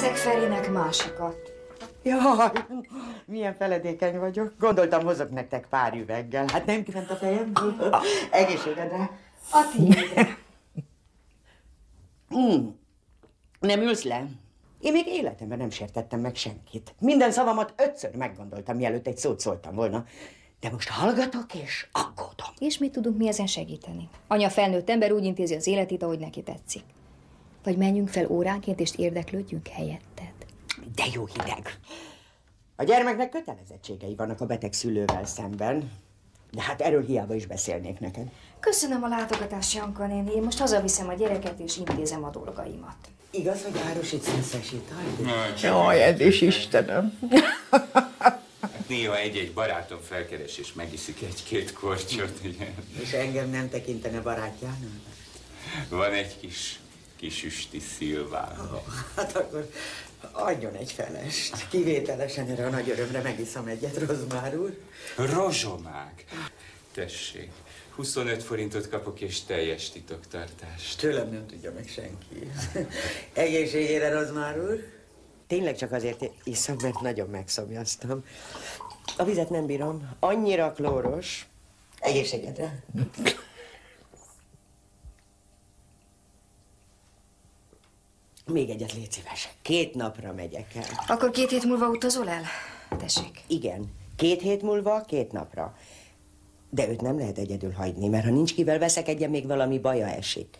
[0.00, 1.52] Veszek Ferinek másikat.
[2.02, 2.52] Jaj,
[3.26, 4.54] milyen feledékeny vagyok.
[4.58, 6.44] Gondoltam, hozok nektek pár üveggel.
[6.52, 7.52] Hát nem kiment a fejem?
[8.30, 9.10] Egészségedre.
[9.52, 10.38] A tiédre.
[12.36, 12.66] Mm.
[13.60, 14.26] Nem ülsz le?
[14.80, 16.94] Én még életemben nem sértettem meg senkit.
[17.00, 20.04] Minden szavamat ötször meggondoltam, mielőtt egy szót szóltam volna.
[20.60, 22.54] De most hallgatok és aggódom.
[22.58, 24.08] És mit tudunk mi ezen segíteni?
[24.26, 26.82] Anya felnőtt ember úgy intézi az életét, ahogy neki tetszik.
[27.68, 30.32] Vagy menjünk fel óránként és érdeklődjünk helyetted.
[30.94, 31.78] De jó hideg.
[32.76, 35.90] A gyermeknek kötelezettségei vannak a beteg szülővel szemben.
[36.50, 38.26] De hát erről hiába is beszélnék neked.
[38.60, 40.34] Köszönöm a látogatást, Janka néni.
[40.34, 42.96] Én most hazaviszem a gyereket és intézem a dolgaimat.
[43.30, 45.62] Igaz, hogy árusítsz összes italt?
[45.62, 47.18] Jaj, ez is Istenem.
[48.86, 52.74] Néha egy-egy barátom felkeres és megiszik egy-két kortyot, igen.
[53.02, 54.90] És engem nem tekintene barátjának?
[55.88, 56.80] Van egy kis,
[57.18, 58.70] kis üsti szilván.
[59.16, 59.70] Hát akkor
[60.32, 61.68] adjon egy felest.
[61.68, 64.78] Kivételesen erre a nagy örömre megiszom egyet, Rozmár úr.
[65.16, 66.24] Rozsomák.
[66.92, 67.50] Tessék,
[67.94, 70.98] 25 forintot kapok és teljes titoktartást.
[70.98, 72.50] Tőlem nem tudja meg senki.
[73.32, 74.84] Egészségére, Rozmár úr.
[75.46, 78.24] Tényleg csak azért iszom, mert nagyon megszomjaztam.
[79.16, 80.10] A vizet nem bírom.
[80.18, 81.46] Annyira klóros.
[82.00, 82.82] Egészségedre.
[88.52, 89.48] Még egyet légy szíves.
[89.62, 90.84] Két napra megyek el.
[91.06, 92.42] Akkor két hét múlva utazol el?
[92.98, 93.40] Tessék.
[93.46, 93.92] Igen.
[94.16, 95.76] Két hét múlva, két napra.
[96.70, 100.58] De őt nem lehet egyedül hagyni, mert ha nincs kivel veszekedjen, még valami baja esik.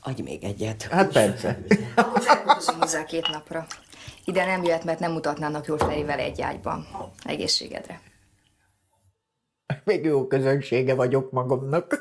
[0.00, 0.82] Adj még egyet.
[0.82, 1.58] Hát persze.
[1.96, 3.66] Akkor felköltözöm hozzá két napra.
[4.24, 6.86] Ide nem jöhet, mert nem mutatnának jól felével egy ágyban.
[7.24, 8.00] Egészségedre.
[9.84, 11.98] Még jó közönsége vagyok magamnak.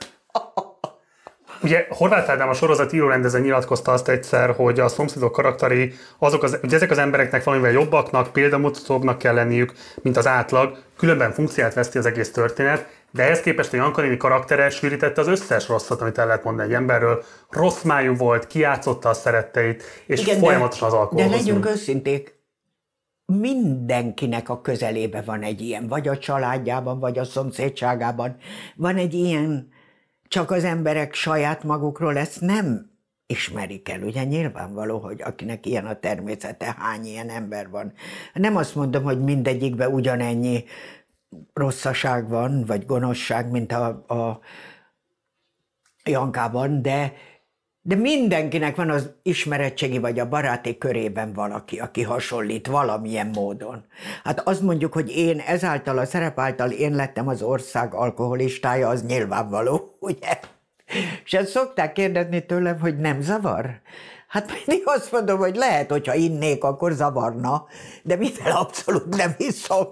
[1.63, 6.57] Ugye Horváth Ádám a sorozat írórendező nyilatkozta azt egyszer, hogy a szomszédok karakteri, azok az,
[6.61, 11.97] hogy ezek az embereknek valamivel jobbaknak, példamutatóbbnak kell lenniük, mint az átlag, különben funkciát veszti
[11.97, 16.25] az egész történet, de ehhez képest a Jankanéni karaktere sűrítette az összes rosszat, amit el
[16.25, 17.23] lehet mondani egy emberről.
[17.49, 21.75] Rossz májú volt, kiátszotta a szeretteit, és Igen, folyamatosan az De alkoholhoz legyünk nyúlt.
[21.75, 22.41] őszinték,
[23.25, 28.37] mindenkinek a közelébe van egy ilyen, vagy a családjában, vagy a szomszédságában.
[28.75, 29.72] Van egy ilyen,
[30.33, 32.91] csak az emberek saját magukról ezt nem
[33.25, 34.01] ismerik el.
[34.01, 37.93] Ugye nyilvánvaló, hogy akinek ilyen a természete, hány ilyen ember van.
[38.33, 40.63] Nem azt mondom, hogy mindegyikben ugyanennyi
[41.53, 44.39] rosszaság van, vagy gonoszság, mint a, a
[46.03, 47.13] Jankában, de,
[47.85, 53.85] de mindenkinek van az ismeretségi vagy a baráti körében valaki, aki hasonlít valamilyen módon.
[54.23, 59.05] Hát azt mondjuk, hogy én ezáltal a szerep által én lettem az ország alkoholistája, az
[59.05, 60.39] nyilvánvaló, ugye?
[61.25, 63.81] És ezt szokták kérdezni tőlem, hogy nem zavar?
[64.27, 67.65] Hát mindig azt mondom, hogy lehet, hogyha innék, akkor zavarna,
[68.03, 69.87] de mivel abszolút nem hiszom,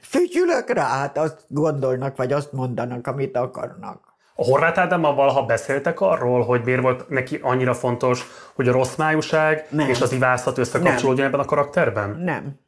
[0.00, 4.09] fütyülök rá, hát azt gondolnak, vagy azt mondanak, amit akarnak.
[4.40, 8.96] A Horváth Ádámmal valaha beszéltek arról, hogy miért volt neki annyira fontos, hogy a rossz
[8.96, 9.88] májúság Nem.
[9.88, 12.10] és az ivászat összekapcsolódjon ebben a karakterben?
[12.10, 12.58] Nem.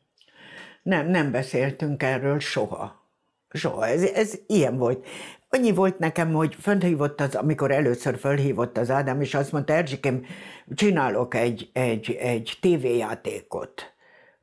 [0.83, 3.07] Nem, nem beszéltünk erről soha.
[3.51, 3.87] Soha.
[3.87, 5.07] Ez, ez ilyen volt.
[5.49, 10.27] Annyi volt nekem, hogy fölhívott az, amikor először fölhívott az Ádám, és azt mondta, Erzsikém,
[10.75, 13.93] csinálok egy, egy, egy tévéjátékot.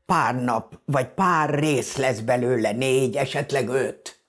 [0.05, 4.19] Pár nap, vagy pár rész lesz belőle, négy, esetleg öt.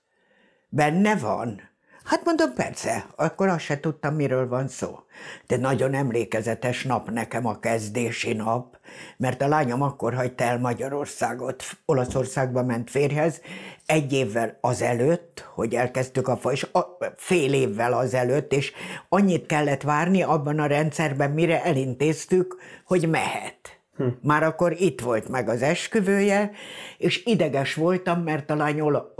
[0.69, 1.70] Benne van?
[2.05, 4.99] Hát mondom, persze, akkor azt se tudtam, miről van szó.
[5.47, 8.78] De nagyon emlékezetes nap nekem a kezdési nap,
[9.16, 13.41] mert a lányom akkor hagyta el Magyarországot, Olaszországba ment férjhez,
[13.87, 18.72] egy évvel azelőtt, hogy elkezdtük a és a, fél évvel azelőtt, és
[19.09, 23.80] annyit kellett várni abban a rendszerben, mire elintéztük, hogy mehet.
[24.22, 26.50] Már akkor itt volt meg az esküvője,
[26.99, 29.15] és ideges voltam, mert a lány ola-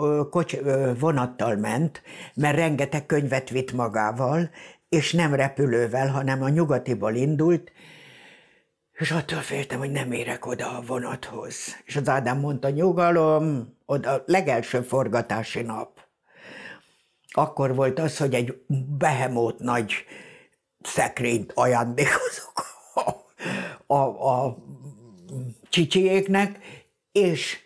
[0.98, 2.02] vonattal ment,
[2.34, 4.50] mert rengeteg könyvet vitt magával,
[4.88, 7.72] és nem repülővel, hanem a nyugatiból indult,
[8.93, 11.76] és attól féltem, hogy nem érek oda a vonathoz.
[11.84, 15.99] És az Ádám mondta, nyugalom, oda legelső forgatási nap.
[17.32, 18.62] Akkor volt az, hogy egy
[18.99, 19.93] behemót nagy
[20.82, 22.69] szekrényt ajándékozok
[23.90, 24.56] a, a,
[25.69, 26.58] csicsiéknek,
[27.12, 27.58] és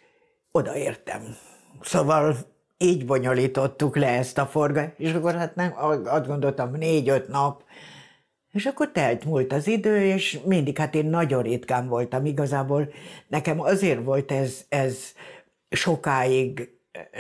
[0.51, 1.37] odaértem.
[1.81, 2.37] Szóval
[2.79, 5.75] így bonyolítottuk le ezt a forgatást, és akkor hát nem,
[6.05, 7.63] azt gondoltam, négy-öt nap,
[8.51, 12.93] és akkor telt múlt az idő, és mindig, hát én nagyon ritkán voltam igazából.
[13.29, 14.99] Nekem azért volt ez, ez
[15.71, 16.69] sokáig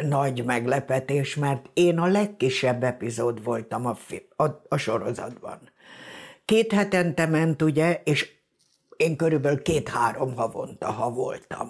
[0.02, 3.96] nagy meglepetés, mert én a legkisebb epizód voltam a,
[4.36, 5.58] a, a sorozatban.
[6.44, 8.44] két hetente ment, ugye, és
[8.96, 11.69] én körülbelül két-három havonta, ha voltam.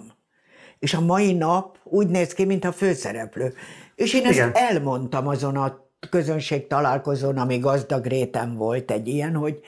[0.79, 3.53] És a mai nap úgy néz ki, mint a főszereplő.
[3.95, 4.51] És én ezt Igen.
[4.53, 9.59] elmondtam azon a közönség találkozón, ami gazdag rétem volt egy ilyen, hogy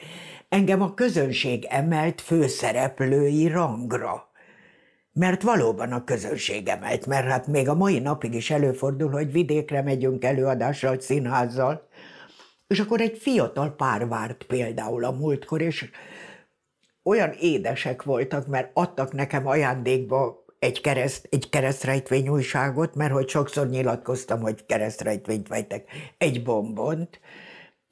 [0.50, 4.32] engem a közönség emelt főszereplői rangra.
[5.12, 9.82] Mert valóban a közönség emelt, mert hát még a mai napig is előfordul, hogy vidékre
[9.82, 11.88] megyünk előadással, színházzal,
[12.68, 15.90] és akkor egy fiatal pár várt például a múltkor, és
[17.08, 23.68] olyan édesek voltak, mert adtak nekem ajándékba egy, kereszt, egy keresztrejtvény újságot, mert hogy sokszor
[23.68, 27.20] nyilatkoztam, hogy keresztrejtvényt vejtek, egy bombont,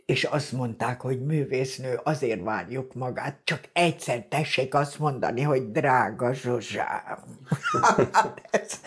[0.05, 6.33] és azt mondták, hogy művésznő, azért várjuk magát, csak egyszer tessék azt mondani, hogy drága
[6.33, 7.23] Zsuzsám.
[8.11, 8.79] Hát ez,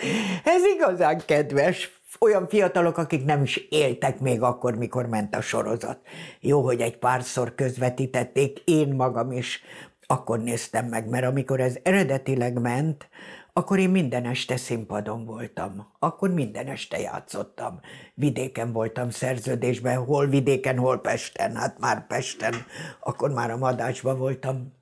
[0.45, 5.99] ez igazán kedves, olyan fiatalok, akik nem is éltek még akkor, mikor ment a sorozat.
[6.41, 9.63] Jó, hogy egy párszor közvetítették, én magam is
[10.11, 13.09] akkor néztem meg, mert amikor ez eredetileg ment,
[13.53, 15.93] akkor én minden este színpadon voltam.
[15.99, 17.81] Akkor minden este játszottam.
[18.15, 21.57] Vidéken voltam szerződésben, hol vidéken, hol Pesten.
[21.57, 22.55] Hát már Pesten,
[23.01, 24.73] akkor már a madásban voltam.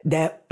[0.00, 0.46] De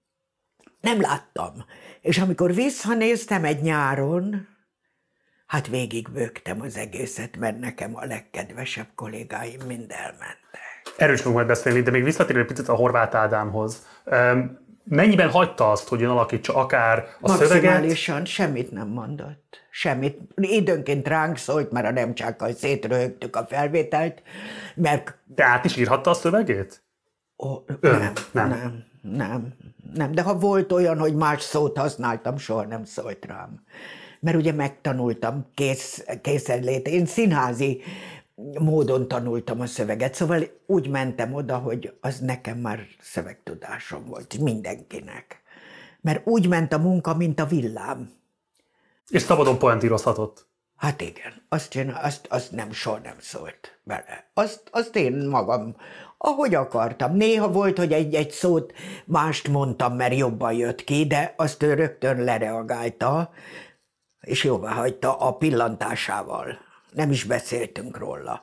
[0.88, 1.64] nem láttam.
[2.00, 4.48] És amikor visszanéztem egy nyáron,
[5.46, 10.71] hát végigbőgtem az egészet, mert nekem a legkedvesebb kollégáim mind elmentek.
[10.96, 13.86] Erről is fogunk majd beszélni, de még visszatérő picit a Horváth Ádámhoz.
[14.84, 18.26] Mennyiben hagyta azt, hogy ön alakítsa akár a Maximálisan szöveget?
[18.26, 19.66] semmit nem mondott.
[19.70, 20.18] Semmit.
[20.36, 24.22] Időnként ránk szólt, mert a nem csak szétröhögtük a felvételt,
[24.74, 25.18] mert...
[25.24, 26.82] De át is írhatta a szövegét?
[27.38, 29.54] Ó, ön, nem, nem, nem, nem,
[29.94, 30.12] nem.
[30.12, 33.62] De ha volt olyan, hogy más szót használtam, soha nem szólt rám.
[34.20, 36.88] Mert ugye megtanultam kész, készenlét.
[36.88, 37.82] Én színházi
[38.58, 45.42] módon tanultam a szöveget, szóval úgy mentem oda, hogy az nekem már szövegtudásom volt, mindenkinek.
[46.00, 48.10] Mert úgy ment a munka, mint a villám.
[49.08, 50.46] És szabadon poentírozhatott?
[50.76, 54.30] Hát igen, azt, csinál, azt, azt nem, soha nem szólt bele.
[54.34, 55.76] Azt, azt én magam,
[56.18, 57.16] ahogy akartam.
[57.16, 58.72] Néha volt, hogy egy-egy szót
[59.04, 63.30] mást mondtam, mert jobban jött ki, de azt ő rögtön lereagálta,
[64.20, 66.58] és jóvá hagyta a pillantásával
[66.94, 68.42] nem is beszéltünk róla.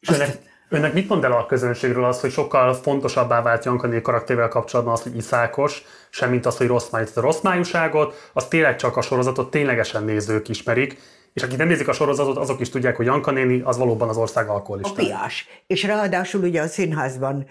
[0.00, 0.38] És önnek,
[0.68, 5.02] önnek mit mond el a közönségről az, hogy sokkal fontosabbá vált Jankani karakterével kapcsolatban az,
[5.02, 7.06] hogy iszákos, semmint az, hogy rossz májú.
[7.14, 11.00] A rossz májúságot, az tényleg csak a sorozatot ténylegesen nézők ismerik,
[11.32, 14.16] és akik nem nézik a sorozatot, azok is tudják, hogy Janka néni az valóban az
[14.16, 14.90] ország alkoholista.
[14.90, 15.46] A piás.
[15.66, 17.46] És ráadásul ugye a színházban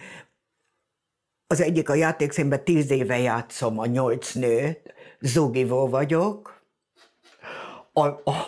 [1.48, 6.62] az egyik a játékszínben tíz éve játszom a nyolc nőt, Zugivó vagyok,
[7.94, 8.48] a, a,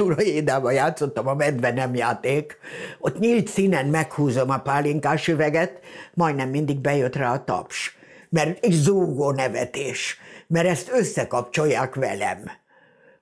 [0.00, 2.58] Túraédában játszottam a medve nem játék,
[2.98, 5.80] ott nyílt színen meghúzom a pálinkás üveget,
[6.14, 7.96] majdnem mindig bejött rá a taps,
[8.28, 12.50] mert egy zúgó nevetés, mert ezt összekapcsolják velem,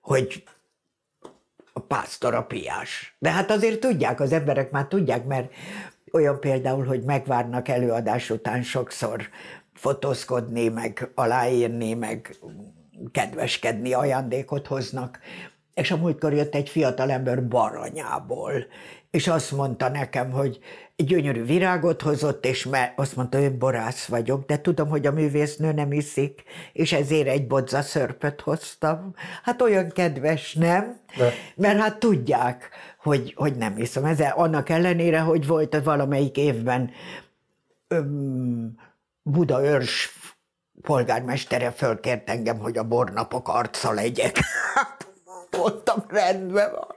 [0.01, 0.45] hogy
[1.73, 3.17] a pásztor a piás.
[3.19, 5.53] De hát azért tudják, az emberek már tudják, mert
[6.13, 9.29] olyan például, hogy megvárnak előadás után sokszor
[9.75, 12.37] fotózkodni, meg aláírni, meg
[13.13, 15.19] kedveskedni, ajándékot hoznak
[15.79, 18.53] és a múltkor jött egy fiatal ember Baranyából,
[19.11, 20.59] és azt mondta nekem, hogy
[20.97, 25.13] egy gyönyörű virágot hozott, és mert azt mondta, hogy borász vagyok, de tudom, hogy a
[25.13, 26.43] művésznő nem iszik,
[26.73, 29.15] és ezért egy bodza szörpöt hoztam.
[29.43, 31.01] Hát olyan kedves, nem?
[31.17, 31.33] De.
[31.55, 34.05] Mert hát tudják, hogy, hogy nem iszom.
[34.05, 36.91] Ez annak ellenére, hogy volt valamelyik évben
[37.89, 38.79] öm,
[39.23, 40.19] Buda őrs
[40.83, 44.39] polgármestere fölkért engem, hogy a bornapok arca legyek.
[45.59, 46.97] Voltam, rendben van.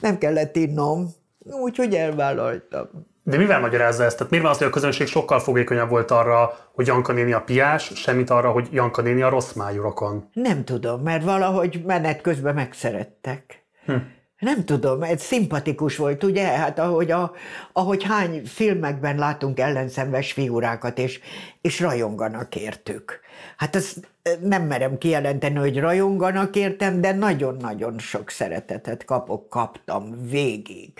[0.00, 2.88] Nem kellett innom, úgyhogy elvállaltam.
[3.22, 4.16] De mivel magyarázza ezt?
[4.16, 7.40] Tehát miért van az, hogy a közönség sokkal fogékonyabb volt arra, hogy Janka néni a
[7.40, 10.28] piás, semmit arra, hogy Janka néni a rossz májú rokon?
[10.32, 13.64] Nem tudom, mert valahogy menet közben megszerettek.
[13.84, 13.92] Hm.
[14.38, 16.46] Nem tudom, ez szimpatikus volt, ugye?
[16.46, 17.32] Hát ahogy, a,
[17.72, 21.20] ahogy hány filmekben látunk ellenszenves figurákat, és,
[21.60, 23.20] és rajonganak értük.
[23.56, 24.08] Hát azt
[24.40, 30.92] nem merem kijelenteni, hogy rajonganak értem, de nagyon-nagyon sok szeretetet kapok, kaptam végig.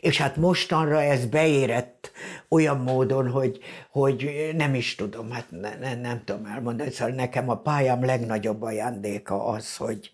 [0.00, 2.10] És hát mostanra ez beérett
[2.48, 3.58] olyan módon, hogy,
[3.90, 8.62] hogy nem is tudom, hát ne, ne, nem tudom elmondani, szóval nekem a pályám legnagyobb
[8.62, 10.10] ajándéka az, hogy,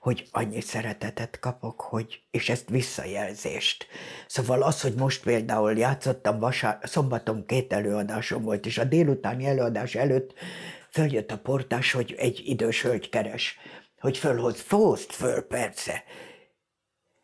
[0.00, 3.86] hogy annyi szeretetet kapok, hogy, és ezt visszajelzést.
[4.26, 9.94] Szóval az, hogy most például játszottam, vasár, szombaton két előadásom volt, és a délutáni előadás
[9.94, 10.34] előtt
[10.94, 13.58] följött a portás, hogy egy idős hölgy keres,
[14.00, 16.04] hogy fölhoz, fózt föl persze.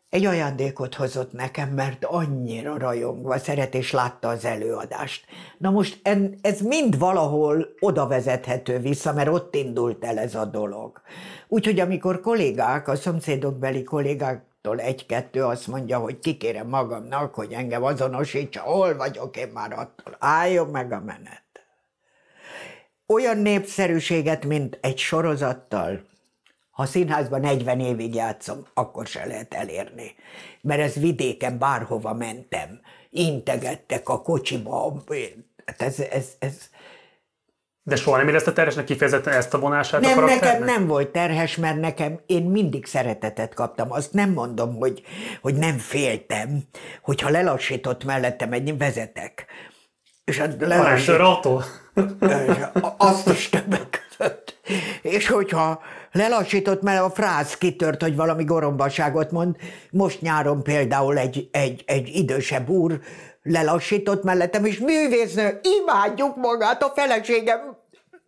[0.09, 5.25] egy ajándékot hozott nekem, mert annyira rajongva szeret, és látta az előadást.
[5.57, 10.45] Na most en, ez mind valahol oda vezethető vissza, mert ott indult el ez a
[10.45, 11.01] dolog.
[11.47, 17.83] Úgyhogy amikor kollégák, a szomszédok beli kollégáktól egy-kettő azt mondja, hogy kikérem magamnak, hogy engem
[17.83, 21.40] azonosítsa, hol vagyok én már attól, álljon meg a menet.
[23.11, 26.05] Olyan népszerűséget, mint egy sorozattal,
[26.69, 30.15] ha színházban 40 évig játszom, akkor se lehet elérni.
[30.61, 35.03] Mert ez vidéken bárhova mentem, integettek a kocsiba,
[35.65, 36.69] hát ez, ez, ez,
[37.83, 41.55] de soha nem érezte terhesnek kifejezetten ezt a vonását nem, a nekem nem volt terhes,
[41.55, 43.91] mert nekem én mindig szeretetet kaptam.
[43.91, 45.01] Azt nem mondom, hogy,
[45.41, 46.61] hogy nem féltem,
[47.01, 49.45] hogyha lelassított mellettem egy vezetek.
[50.23, 51.80] És a lelassított...
[52.97, 54.59] Azt is többek között.
[55.01, 55.81] És hogyha
[56.11, 59.55] lelassított, mert a fráz kitört, hogy valami gorombaságot mond.
[59.91, 62.99] Most nyáron például egy, egy, egy idősebb úr
[63.43, 67.79] lelassított mellettem, és művésznő, imádjuk magát, a feleségem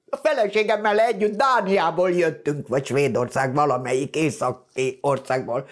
[0.10, 5.68] a feleségemmel együtt Dániából jöttünk, vagy Svédország, valamelyik északi országból.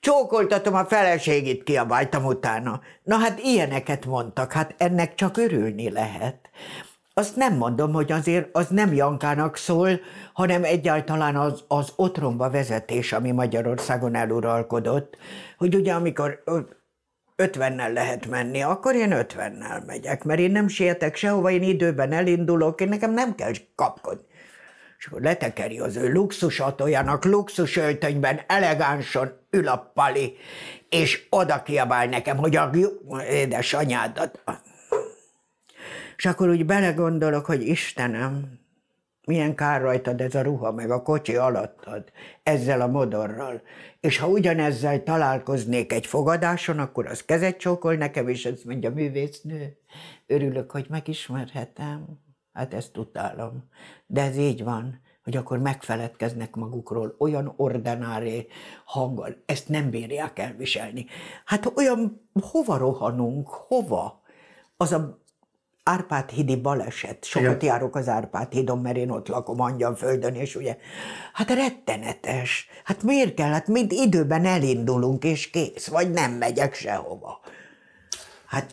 [0.00, 2.80] Csókoltatom a feleségét, kiabáltam utána.
[3.02, 6.50] Na hát ilyeneket mondtak, hát ennek csak örülni lehet.
[7.20, 10.00] Azt nem mondom, hogy azért az nem Jankának szól,
[10.32, 15.16] hanem egyáltalán az, az otromba vezetés, ami Magyarországon eluralkodott,
[15.58, 16.42] hogy ugye amikor
[17.36, 22.80] ötvennel lehet menni, akkor én ötvennel megyek, mert én nem sietek sehova, én időben elindulok,
[22.80, 24.26] én nekem nem kell kapkodni.
[24.98, 30.36] És akkor letekeri az ő luxus autójának, luxus öltönyben, elegánson ül a pali,
[30.88, 32.70] és oda kiabál nekem, hogy a
[33.30, 34.42] édesanyádat.
[36.16, 38.58] És akkor úgy belegondolok, hogy Istenem,
[39.26, 42.04] milyen kár rajtad ez a ruha, meg a kocsi alattad,
[42.42, 43.62] ezzel a modorral.
[44.00, 49.76] És ha ugyanezzel találkoznék egy fogadáson, akkor az kezet csókol nekem, és azt mondja, művésznő,
[50.26, 52.04] örülök, hogy megismerhetem.
[52.52, 53.68] Hát ezt utálom.
[54.06, 58.46] De ez így van, hogy akkor megfeledkeznek magukról olyan ordenáré
[58.84, 61.06] hanggal, ezt nem bírják elviselni.
[61.44, 64.22] Hát olyan, hova rohanunk, hova?
[64.76, 65.18] Az a
[65.88, 67.24] Árpád hídi baleset.
[67.24, 67.74] Sokat Igen.
[67.74, 70.76] járok az Árpád hídon, mert én ott lakom Angyalföldön, és ugye,
[71.32, 72.68] hát rettenetes.
[72.84, 73.50] Hát miért kell?
[73.50, 77.40] Hát mind időben elindulunk, és kész, vagy nem megyek sehova.
[78.46, 78.72] Hát...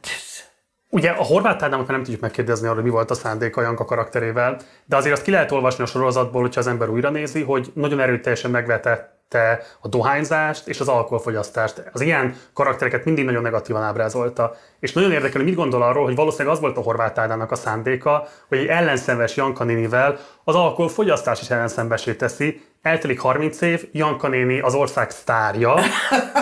[0.90, 4.60] Ugye a horvát Ádámot nem tudjuk megkérdezni arról, hogy mi volt a szándéka Janka karakterével,
[4.86, 8.00] de azért azt ki lehet olvasni a sorozatból, hogyha az ember újra nézi, hogy nagyon
[8.00, 11.84] erőteljesen megvetett említette a dohányzást és az alkoholfogyasztást.
[11.92, 14.56] Az ilyen karaktereket mindig nagyon negatívan ábrázolta.
[14.80, 17.56] És nagyon érdekel, hogy mit gondol arról, hogy valószínűleg az volt a Horváth Ádának a
[17.56, 24.28] szándéka, hogy egy ellenszenves Janka nénivel az alkoholfogyasztás is ellenszenvesé teszi, eltelik 30 év, Janka
[24.28, 25.76] néni az ország sztárja,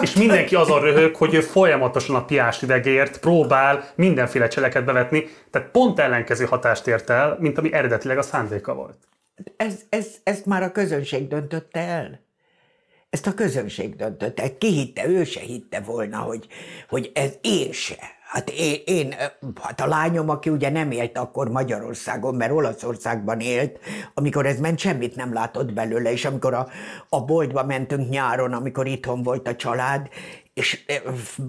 [0.01, 5.67] és mindenki azon röhög, hogy ő folyamatosan a piás üvegért próbál mindenféle cseleket bevetni, tehát
[5.67, 8.97] pont ellenkező hatást ért el, mint ami eredetileg a szándéka volt.
[9.57, 12.19] Ez, ez, ezt már a közönség döntötte el.
[13.11, 14.57] Ezt a közönség döntötte.
[14.57, 16.47] Ki hitte, ő se hitte volna, hogy,
[16.89, 17.97] hogy ez én se.
[18.23, 19.15] Hát én, én,
[19.61, 23.79] hát a lányom, aki ugye nem élt akkor Magyarországon, mert Olaszországban élt,
[24.13, 26.67] amikor ez ment, semmit nem látott belőle, és amikor a,
[27.09, 30.07] a boltba mentünk nyáron, amikor itthon volt a család,
[30.53, 30.85] és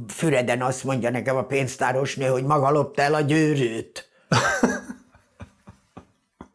[0.08, 4.08] Füreden azt mondja nekem a pénztárosnő, hogy maga lopta el a gyűrűt.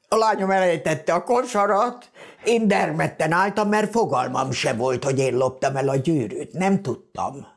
[0.09, 2.09] A lányom elejtette a kosarat,
[2.47, 6.53] én dermedten álltam, mert fogalmam se volt, hogy én loptam el a gyűrűt.
[6.53, 7.47] Nem tudtam.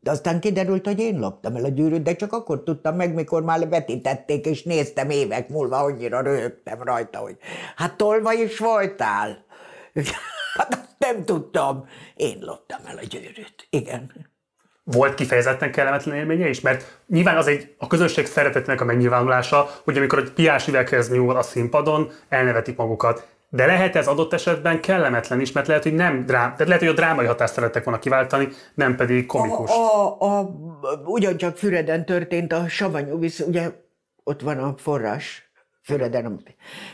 [0.00, 3.42] De aztán kiderült, hogy én loptam el a gyűrűt, de csak akkor tudtam meg, mikor
[3.42, 7.36] már vetítették, és néztem évek múlva, annyira röhögtem rajta, hogy
[7.76, 9.44] hát tolva is voltál.
[10.54, 11.86] Hát nem tudtam.
[12.16, 13.66] Én loptam el a gyűrűt.
[13.70, 14.30] Igen
[14.84, 16.60] volt kifejezetten kellemetlen élménye is?
[16.60, 21.36] Mert nyilván az egy a közönség szeretetének a megnyilvánulása, hogy amikor egy piás üveghez nyúl
[21.36, 23.26] a színpadon, elnevetik magukat.
[23.52, 26.88] De lehet ez adott esetben kellemetlen is, mert lehet, hogy nem drám, tehát lehet, hogy
[26.88, 29.70] a drámai hatást szerettek volna kiváltani, nem pedig komikus.
[29.70, 30.50] A, a, a,
[31.04, 33.70] ugyancsak Füreden történt a savanyú visz, ugye
[34.24, 35.50] ott van a forrás,
[35.82, 36.42] Füreden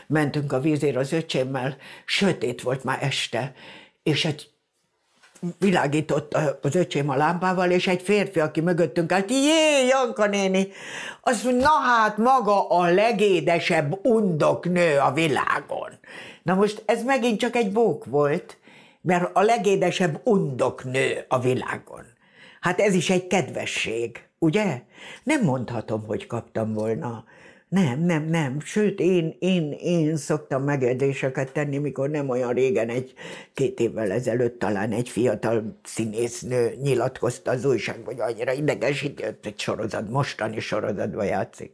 [0.07, 3.53] mentünk a vízért az öcsémmel, sötét volt már este,
[4.03, 4.49] és egy
[5.59, 10.67] világított az öcsém a lámpával, és egy férfi, aki mögöttünk állt, jé, Janka néni,
[11.21, 15.89] azt mondja, na hát maga a legédesebb undok nő a világon.
[16.43, 18.57] Na most ez megint csak egy bók volt,
[19.01, 22.05] mert a legédesebb undok nő a világon.
[22.61, 24.81] Hát ez is egy kedvesség, ugye?
[25.23, 27.23] Nem mondhatom, hogy kaptam volna
[27.69, 28.59] Nem, nem, nem.
[28.59, 33.13] Sőt, én, én, én szoktam megjegyzéseket tenni, mikor nem olyan régen, egy
[33.53, 40.09] két évvel ezelőtt talán egy fiatal színésznő nyilatkozta az újság, hogy annyira idegesíti, egy sorozat,
[40.09, 41.71] mostani sorozatban játszik,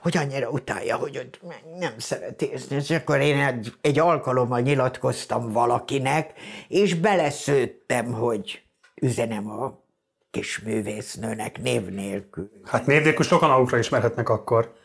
[0.00, 1.30] hogy annyira utálja, hogy
[1.78, 2.76] nem szereti észni.
[2.76, 6.32] És akkor én egy, egy alkalommal nyilatkoztam valakinek,
[6.68, 8.62] és beleszőttem, hogy
[8.94, 9.80] üzenem a
[10.30, 12.50] kis művésznőnek név nélkül.
[12.64, 14.80] Hát név nélkül sokan alukra ismerhetnek akkor.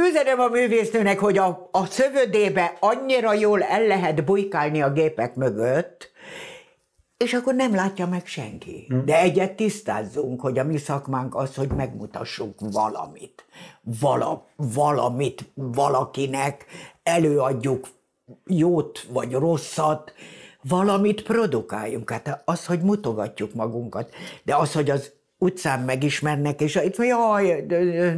[0.00, 6.10] Üzenem a művésznőnek, hogy a, a szövödébe annyira jól el lehet bujkálni a gépek mögött,
[7.16, 8.86] és akkor nem látja meg senki.
[9.04, 13.44] De egyet tisztázzunk, hogy a mi szakmánk az, hogy megmutassunk valamit.
[14.00, 16.66] Vala, valamit valakinek,
[17.02, 17.88] előadjuk
[18.46, 20.12] jót vagy rosszat,
[20.62, 22.10] valamit produkáljunk.
[22.10, 27.64] Hát az, hogy mutogatjuk magunkat, de az, hogy az utcán megismernek, és itt jaj,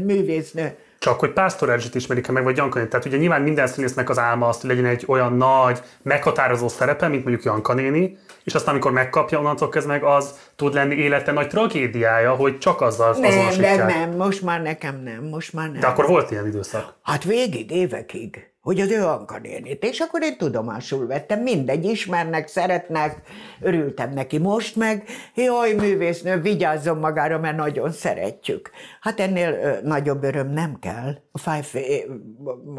[0.05, 4.19] művésznő, csak hogy Pásztor Erzsit ismerik meg, vagy Janka Tehát ugye nyilván minden színésznek az
[4.19, 8.71] álma az, hogy legyen egy olyan nagy, meghatározó szerepe, mint mondjuk Janka néni, és aztán
[8.71, 13.31] amikor megkapja, onnantól kezdve meg az tud lenni élete nagy tragédiája, hogy csak azzal nem,
[13.31, 13.77] azonosítják.
[13.77, 15.81] Nem, nem, most már nekem nem, most már nem.
[15.81, 16.95] De akkor volt ilyen időszak?
[17.03, 19.85] Hát végig, évekig hogy az ő Anka nénit.
[19.85, 23.23] És akkor én tudomásul vettem, mindegy, ismernek, szeretnek,
[23.61, 24.39] örültem neki.
[24.39, 28.71] Most meg, jaj, művésznő, vigyázzon magára, mert nagyon szeretjük.
[29.01, 31.17] Hát ennél ö, nagyobb öröm nem kell.
[31.33, 32.07] A fájfé,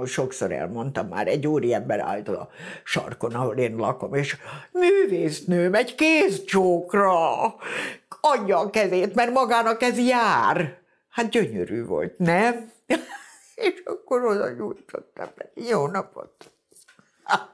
[0.06, 2.50] sokszor elmondtam már, egy úriember állt a
[2.84, 4.38] sarkon, ahol én lakom, és
[4.72, 7.10] művésznőm, egy kézcsókra,
[8.22, 10.78] adja a kezét, mert magának ez jár.
[11.10, 12.72] Hát gyönyörű volt, nem?
[13.60, 15.68] És akkor oda nyújtottam neki.
[15.70, 16.52] Jó napot!
[17.24, 17.50] Hát,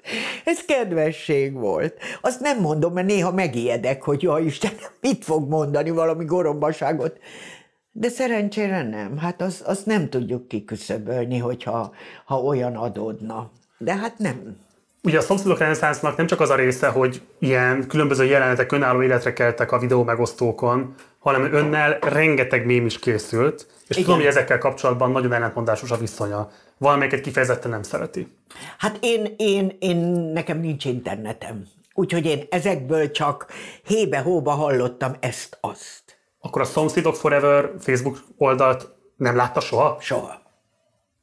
[0.44, 1.98] ez kedvesség volt.
[2.20, 7.18] Azt nem mondom, mert néha megijedek, hogy ja Isten, mit fog mondani, valami gorombaságot.
[7.92, 9.18] De szerencsére nem.
[9.18, 11.94] Hát azt, azt nem tudjuk kiküszöbölni, hogyha
[12.24, 13.50] ha olyan adódna.
[13.78, 14.56] De hát nem.
[15.06, 19.32] Ugye a szomszédok reneszánsznak nem csak az a része, hogy ilyen különböző jelenetek önálló életre
[19.32, 24.02] keltek a videó megosztókon, hanem önnel rengeteg mém is készült, és Igen.
[24.02, 26.50] tudom, hogy ezekkel kapcsolatban nagyon ellentmondásos a viszonya.
[26.78, 28.36] Valamelyiket kifejezetten nem szereti.
[28.78, 29.96] Hát én, én, én,
[30.32, 31.66] nekem nincs internetem.
[31.94, 33.46] Úgyhogy én ezekből csak
[33.82, 36.18] hébe-hóba hallottam ezt-azt.
[36.40, 39.96] Akkor a Szomszédok Forever Facebook oldalt nem látta soha?
[40.00, 40.42] Soha.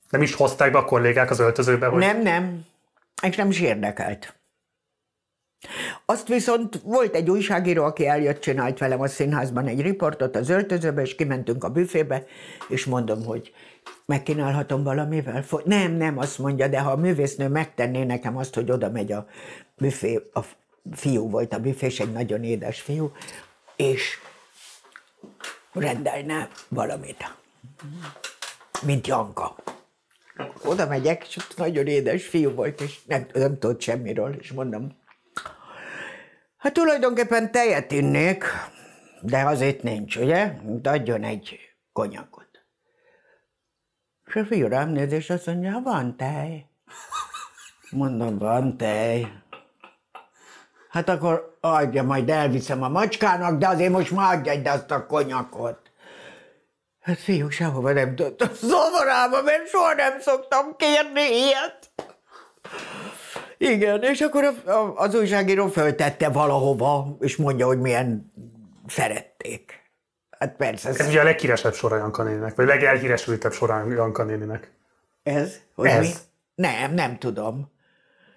[0.09, 1.87] Nem is hozták be a kollégák az öltözőbe?
[1.87, 1.99] Hogy...
[1.99, 2.71] Nem, nem.
[3.21, 4.43] És nem is érdekelt.
[6.05, 11.01] Azt viszont volt egy újságíró, aki eljött, csinált velem a színházban egy riportot az öltözőbe,
[11.01, 12.25] és kimentünk a büfébe,
[12.69, 13.53] és mondom, hogy
[14.05, 15.45] megkínálhatom valamivel?
[15.65, 19.27] Nem, nem, azt mondja, de ha a művésznő megtenné nekem azt, hogy oda megy a
[19.77, 20.39] büfé, a
[20.91, 23.11] fiú volt a büfés, egy nagyon édes fiú,
[23.75, 24.19] és
[25.73, 27.35] rendelne valamit.
[28.85, 29.55] Mint Janka.
[30.63, 35.01] Oda megyek, és ott nagyon édes fiú volt, és nem, nem tudott semmiről, és mondom,
[36.63, 38.45] Hát tulajdonképpen tejet innék,
[39.21, 40.53] de azért nincs, ugye?
[40.83, 41.59] Adjon egy
[41.93, 42.49] konyakot.
[44.25, 46.65] És a fiú rám néz, és azt mondja, van tej.
[47.89, 49.27] Mondom, van tej.
[50.89, 55.05] Hát akkor adja, majd elviszem a macskának, de azért most már adja egy azt a
[55.05, 55.82] konyakot.
[57.03, 61.91] Hát fiú, sehova nem tudtam szomorába, mert soha nem szoktam kérni ilyet.
[63.57, 68.33] Igen, és akkor a, a, az újságíró föltette valahova, és mondja, hogy milyen
[68.87, 69.81] szerették.
[70.39, 70.89] Hát persze.
[70.89, 74.71] Ez, ez ugye a leghíresebb sora Janka néninek, vagy legelhíresültebb sora Janka néninek.
[75.23, 75.55] Ez?
[75.75, 76.07] Hogy ez?
[76.07, 76.11] Mi?
[76.55, 77.71] Nem, nem tudom.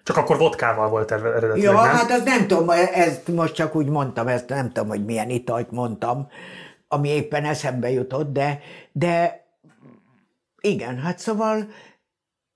[0.03, 1.81] Csak akkor vodkával volt eredetileg, Ja, nem?
[1.81, 5.71] hát az nem tudom, ezt most csak úgy mondtam, ezt nem tudom, hogy milyen italt
[5.71, 6.29] mondtam,
[6.87, 8.59] ami éppen eszembe jutott, de,
[8.91, 9.45] de
[10.61, 11.67] igen, hát szóval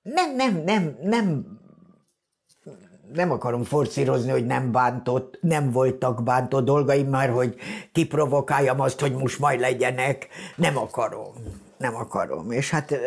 [0.01, 1.59] nem, nem, nem, nem
[3.13, 7.55] nem akarom forszírozni, hogy nem bántott, nem voltak bántó dolgaim már, hogy
[7.91, 10.27] kiprovokáljam azt, hogy most majd legyenek.
[10.55, 11.33] Nem akarom.
[11.77, 12.51] Nem akarom.
[12.51, 12.99] És hát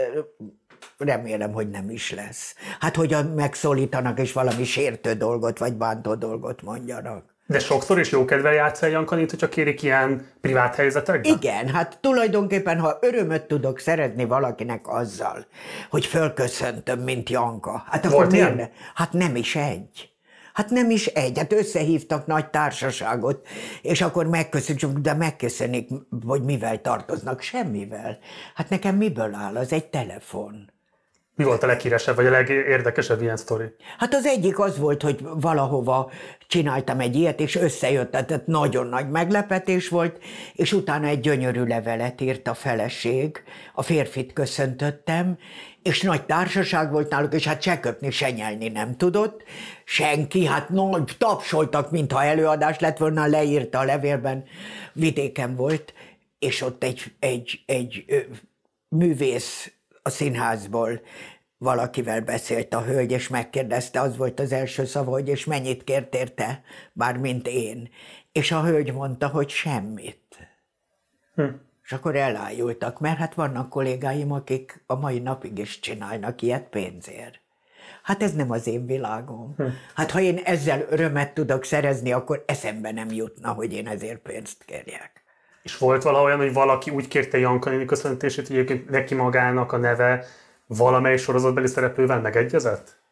[0.98, 2.54] remélem, hogy nem is lesz.
[2.80, 7.33] Hát, hogy megszólítanak, és valami sértő dolgot, vagy bántó dolgot mondjanak.
[7.46, 11.32] De sokszor is jó kedve játszol Jankanit, hogyha kérik ilyen privát helyzetekben?
[11.32, 15.46] Igen, hát tulajdonképpen, ha örömöt tudok szeretni valakinek azzal,
[15.90, 18.68] hogy fölköszöntöm, mint Janka, hát akkor miért ne?
[18.94, 20.12] Hát nem is egy.
[20.52, 23.46] Hát nem is egy, hát összehívtak nagy társaságot,
[23.82, 25.88] és akkor megköszönjük, de megköszönik,
[26.26, 28.18] hogy mivel tartoznak, semmivel.
[28.54, 30.73] Hát nekem miből áll, az egy telefon.
[31.36, 33.64] Mi volt a leghíresebb, vagy a legérdekesebb ilyen sztori?
[33.98, 36.10] Hát az egyik az volt, hogy valahova
[36.46, 40.18] csináltam egy ilyet, és összejött, tehát nagyon nagy meglepetés volt,
[40.52, 43.42] és utána egy gyönyörű levelet írt a feleség,
[43.74, 45.38] a férfit köszöntöttem,
[45.82, 49.42] és nagy társaság volt náluk, és hát se köpni, se nyelni nem tudott.
[49.84, 54.44] Senki, hát nagy tapsoltak, mintha előadás lett volna, leírta a levélben,
[54.92, 55.94] vidéken volt,
[56.38, 58.04] és ott egy, egy, egy
[58.88, 59.72] művész
[60.06, 61.00] a színházból
[61.58, 66.14] valakivel beszélt a hölgy, és megkérdezte, az volt az első szava, hogy és mennyit kért
[66.14, 66.62] érte,
[67.20, 67.88] mint én.
[68.32, 70.48] És a hölgy mondta, hogy semmit.
[71.34, 71.44] Hm.
[71.84, 77.40] És akkor elájultak, mert hát vannak kollégáim, akik a mai napig is csinálnak ilyet pénzért.
[78.02, 79.54] Hát ez nem az én világom.
[79.56, 79.66] Hm.
[79.94, 84.64] Hát ha én ezzel örömet tudok szerezni, akkor eszembe nem jutna, hogy én ezért pénzt
[84.64, 85.23] kérjek.
[85.64, 89.72] És volt valaha olyan, hogy valaki úgy kérte Janka néni köszöntését, hogy egyébként neki magának
[89.72, 90.24] a neve
[90.66, 93.02] valamely sorozatbeli szereplővel megegyezett?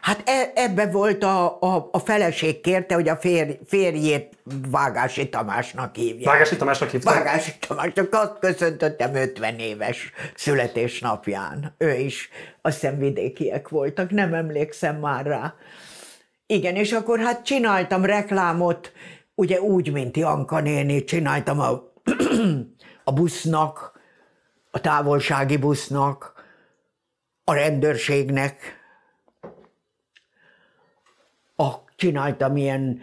[0.00, 4.36] Hát e, ebbe volt a, a, a feleség kérte, hogy a férj, férjét
[4.68, 6.30] Vágási Tamásnak hívja.
[6.30, 7.10] Vágási Tamásnak hívta?
[7.10, 11.74] Vágási Tamásnak, azt köszöntöttem 50 éves születésnapján.
[11.78, 12.30] Ő is,
[12.62, 15.54] azt hiszem vidékiek voltak, nem emlékszem már rá.
[16.46, 18.92] Igen, és akkor hát csináltam reklámot,
[19.36, 21.70] ugye úgy, mint Janka néni, csináltam a,
[23.04, 24.00] a busznak,
[24.70, 26.44] a távolsági busznak,
[27.44, 28.78] a rendőrségnek,
[31.56, 33.00] a, csináltam ilyen,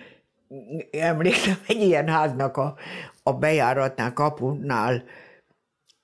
[0.91, 2.75] emlékszem egy ilyen háznak a,
[3.23, 5.03] a bejáratnál, kapunál,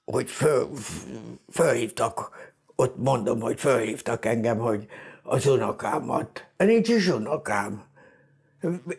[0.06, 0.70] hogy föl,
[1.52, 2.32] fölhívtak,
[2.76, 4.88] ott mondom, hogy fölhívtak engem, hogy
[5.24, 6.48] az unokámat.
[6.58, 7.89] Nincs is unokám.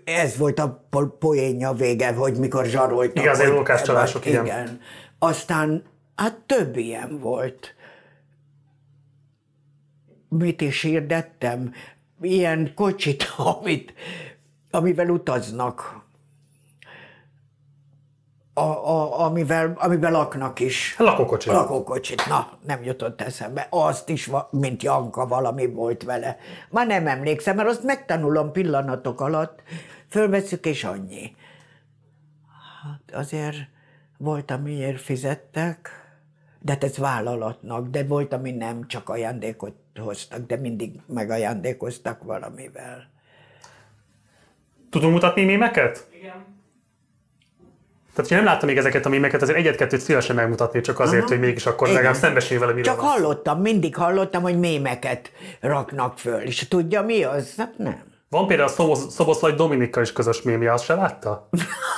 [0.05, 3.17] Ez volt a poénja vége, hogy mikor zsaroltak.
[3.17, 4.45] Igen, azért unokáscsalások, igen.
[4.45, 4.81] igen.
[5.19, 5.85] Aztán,
[6.17, 7.75] hát több ilyen volt.
[10.29, 11.75] Mit is hirdettem?
[12.21, 13.25] Ilyen kocsit,
[13.61, 13.95] amit,
[14.71, 16.00] amivel utaznak.
[18.61, 20.95] A, a, amivel, amivel laknak is.
[20.99, 21.53] Lakókocsit.
[21.53, 23.67] Lakókocsit, na, nem jutott eszembe.
[23.71, 26.37] Azt is, mint Janka, valami volt vele.
[26.71, 29.63] Már nem emlékszem, mert azt megtanulom pillanatok alatt,
[30.09, 31.37] fölveszük és annyi.
[32.83, 33.57] Hát azért
[34.19, 35.91] volt, amiért fizettek,
[36.59, 43.11] de hát ez vállalatnak, de volt, ami nem csak ajándékot hoztak, de mindig megajándékoztak valamivel.
[44.91, 46.09] Tudunk mutatni mémeket?
[46.19, 46.60] Igen.
[48.15, 51.29] Tehát, ha nem láttam még ezeket a mémeket, azért egyet-kettőt szívesen megmutatni, csak azért, Aha.
[51.29, 52.01] hogy mégis akkor Igen.
[52.01, 57.55] legalább szembesülj vele, Csak hallottam, mindig hallottam, hogy mémeket raknak föl, és tudja mi az?
[57.57, 58.09] Hát nem.
[58.29, 61.49] Van például a Szobos, Szoboszlai Dominika is közös mémje, azt se látta?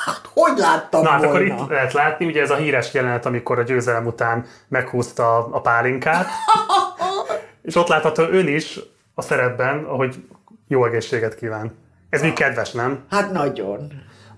[0.04, 3.58] Hát, hogy láttam Na, hát akkor itt lehet látni, ugye ez a híres jelenet, amikor
[3.58, 6.26] a győzelem után meghúzta a pálinkát,
[7.62, 8.80] és ott látható ön is
[9.14, 10.24] a szerepben, ahogy
[10.68, 11.78] jó egészséget kíván.
[12.10, 13.04] Ez még kedves, nem?
[13.10, 13.92] Hát nagyon.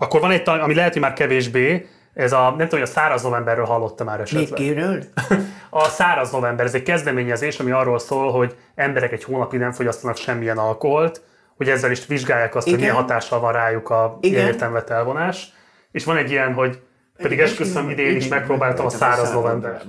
[0.04, 3.22] Akkor van egy, ami lehet, hogy már kevésbé, ez a, nem tudom, hogy a száraz
[3.22, 4.60] novemberről hallotta már esetleg.
[4.60, 5.02] Mikiről?
[5.70, 10.16] A száraz november, ez egy kezdeményezés, ami arról szól, hogy emberek egy hónapig nem fogyasztanak
[10.16, 11.22] semmilyen alkoholt,
[11.56, 12.78] hogy ezzel is vizsgálják azt, Igen?
[12.78, 15.52] hogy milyen hatással van rájuk a értelmet elvonás.
[15.92, 16.80] És van egy ilyen, hogy
[17.16, 19.82] pedig esküszöm, idén is megpróbáltam a száraz november.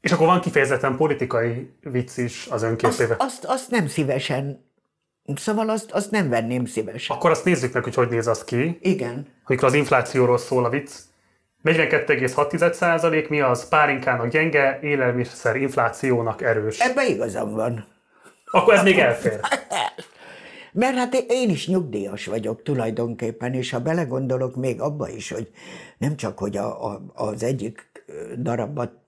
[0.00, 3.14] És akkor van kifejezetten politikai vicc is az önképébe.
[3.18, 4.66] Azt, azt, azt nem szívesen
[5.34, 7.16] Szóval azt, azt nem venném szívesen.
[7.16, 8.78] Akkor azt nézzük meg, hogy hogy néz az ki.
[8.80, 9.26] Igen.
[9.44, 10.90] Amikor az inflációról szól a vicc.
[11.64, 13.68] 42,6% mi az?
[13.68, 16.78] Párinkának gyenge, élelmiszer inflációnak erős.
[16.78, 17.86] Ebben igazam van.
[18.50, 19.40] Akkor ez még elfér.
[20.72, 25.50] Mert hát én is nyugdíjas vagyok tulajdonképpen, és ha belegondolok még abba is, hogy
[25.98, 28.04] nem csak, hogy a, a, az egyik
[28.38, 29.02] darabban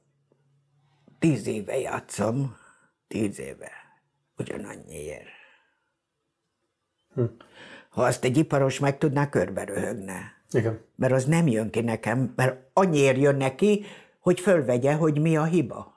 [1.19, 2.57] tíz éve játszom,
[3.09, 3.71] tíz éve,
[4.37, 5.38] ugyanannyiért.
[7.19, 7.25] Hm.
[7.89, 10.37] Ha azt egy iparos meg tudná, körbe röhögne.
[10.51, 10.81] Igen.
[10.97, 13.85] Mert az nem jön ki nekem, mert annyiért jön neki,
[14.21, 15.97] hogy fölvegye, hogy mi a hiba.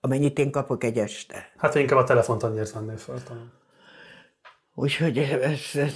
[0.00, 1.52] Amennyit én kapok egy este.
[1.56, 3.52] Hát inkább a telefont annyiért vennél föl talán.
[4.74, 5.92] Úgyhogy ez, ez...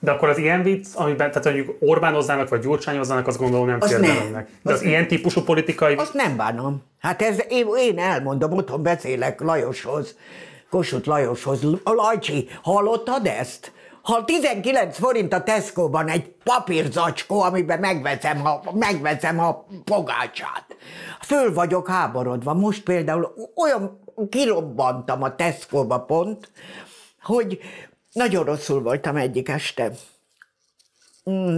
[0.00, 4.48] De akkor az ilyen vicc, amiben, tehát mondjuk Orbánoznának vagy Gyurcsányoznának, azt gondolom nem félre
[4.62, 5.94] De az, az ilyen típusú politikai...
[5.94, 6.82] Azt nem bánom.
[6.98, 10.16] Hát ez, én, én elmondom, otthon beszélek Lajoshoz,
[10.70, 11.62] Kossuth Lajoshoz.
[11.84, 13.72] Lajcsi, hallottad ezt?
[14.08, 20.76] Ha 19 forint a Tesco-ban egy papírzacskó, amiben megveszem a, megveszem a pogácsát.
[21.20, 22.54] Föl vagyok háborodva.
[22.54, 26.50] Most például olyan kirobbantam a Tesco-ba pont,
[27.22, 27.58] hogy
[28.12, 29.90] nagyon rosszul voltam egyik este.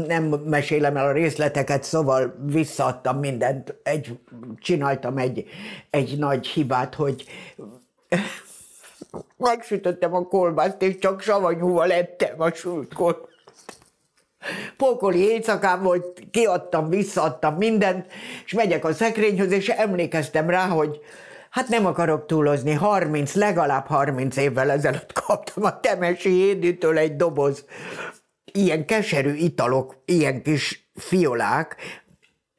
[0.06, 3.74] nem mesélem el a részleteket, szóval visszaadtam mindent.
[3.82, 4.18] Egy,
[4.58, 5.44] csináltam egy,
[5.90, 7.24] egy nagy hibát, hogy
[9.36, 13.28] megsütöttem a kolbászt, és csak savanyúval ettem a sült kolbászt.
[14.76, 18.06] Pókoli éjszakám volt, kiadtam, visszaadtam mindent,
[18.44, 21.00] és megyek a szekrényhöz, és emlékeztem rá, hogy
[21.50, 27.64] hát nem akarok túlozni, 30, legalább 30 évvel ezelőtt kaptam a Temesi Éditől egy doboz
[28.52, 31.76] ilyen keserű italok, ilyen kis fiolák,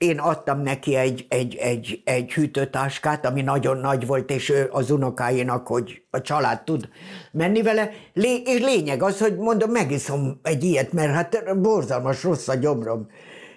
[0.02, 4.92] én adtam neki egy, egy, egy, egy hűtőtáskát, ami nagyon nagy volt, és ő az
[4.92, 6.90] unokáinak, hogy a család tud
[7.32, 7.90] menni vele.
[8.14, 13.08] Lé, és lényeg az, hogy mondom, megiszom egy ilyet, mert hát borzalmas rossz a gyomrom.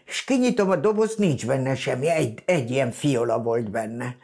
[0.05, 4.17] És kinyitom a dobozt, nincs benne semmi, egy, egy ilyen fiola volt benne.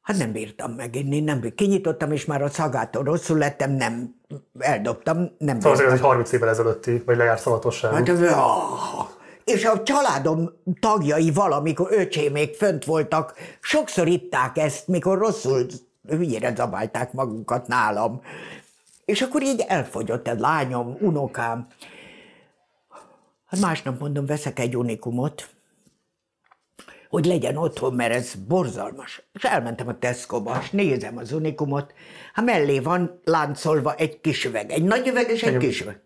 [0.00, 1.66] Hát nem bírtam meginni, nem bírtam.
[1.66, 4.14] Kinyitottam, és már a szagától rosszul lettem, nem,
[4.58, 7.92] eldobtam, nem Szóval azért ez egy 30 évvel ezelőtti, vagy lejárt szavatosság.
[7.92, 9.15] Hát, ah,
[9.46, 15.66] és a családom tagjai valamikor öcsémék fönt voltak, sokszor itták ezt, mikor rosszul
[16.08, 18.22] hülyére zabálták magukat nálam.
[19.04, 21.66] És akkor így elfogyott egy lányom, unokám.
[23.46, 25.48] Hát másnap mondom, veszek egy unikumot,
[27.08, 29.22] hogy legyen otthon, mert ez borzalmas.
[29.32, 31.94] És elmentem a Tesco-ba, és nézem az unikumot,
[32.32, 36.00] hát mellé van láncolva egy kis üveg, egy nagy üveg és egy kis üveg.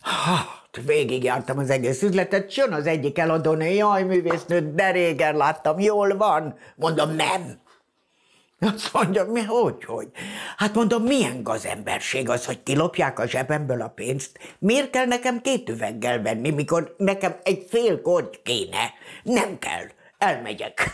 [0.00, 6.16] Hát, végigjártam az egész üzletet, jön az egyik eladónő, jaj, művésznő, de régen láttam, jól
[6.16, 6.58] van.
[6.76, 7.60] Mondom, nem.
[8.60, 10.08] Azt mondja, mi, hogy, hogy?
[10.56, 14.38] Hát mondom, milyen gazemberség az, hogy kilopják a zsebemből a pénzt?
[14.58, 18.92] Miért kell nekem két üveggel venni, mikor nekem egy fél korty kéne?
[19.22, 19.84] Nem kell,
[20.18, 20.90] elmegyek.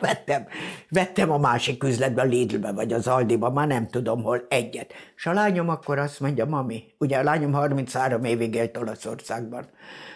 [0.00, 0.46] Vettem,
[0.88, 4.92] vettem a másik üzletbe, a Lidlbe vagy az Aldiba, már nem tudom hol, egyet.
[5.16, 9.68] És a lányom akkor azt mondja, mami, ugye a lányom 33 évig élt Olaszországban.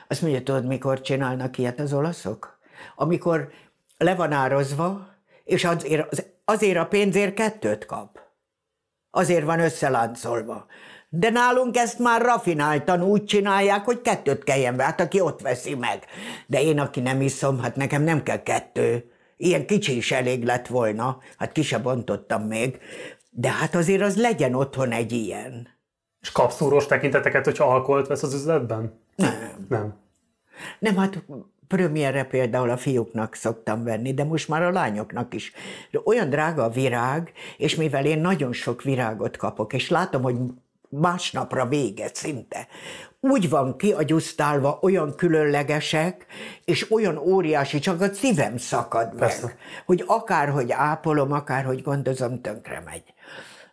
[0.08, 2.58] Azt mondja, tudod, mikor csinálnak ilyet az olaszok?
[2.96, 3.50] Amikor
[3.98, 5.08] le van ározva,
[5.44, 8.20] és azért, azért a pénzért kettőt kap.
[9.10, 10.66] Azért van összeláncolva.
[11.08, 16.04] De nálunk ezt már rafináltan úgy csinálják, hogy kettőt kelljen hát aki ott veszi meg.
[16.46, 19.12] De én, aki nem iszom, hát nekem nem kell kettő.
[19.40, 22.78] Ilyen kicsi is elég lett volna, hát ki se bontottam még.
[23.30, 25.68] De hát azért az legyen otthon egy ilyen.
[26.20, 29.00] És kapszúrós tekinteteket, hogyha alkoholt vesz az üzletben?
[29.16, 29.66] Nem.
[29.68, 29.94] Nem.
[30.78, 31.24] Nem, hát
[31.68, 35.52] Premierre például a fiúknak szoktam venni, de most már a lányoknak is.
[35.90, 40.36] De olyan drága a virág, és mivel én nagyon sok virágot kapok, és látom, hogy
[40.88, 42.66] másnapra vége szinte.
[43.20, 46.26] Úgy van kiagyusztálva, olyan különlegesek,
[46.64, 49.56] és olyan óriási, csak a szívem szakad meg, Persze.
[49.86, 53.14] hogy akárhogy ápolom, akárhogy gondozom, tönkre megy.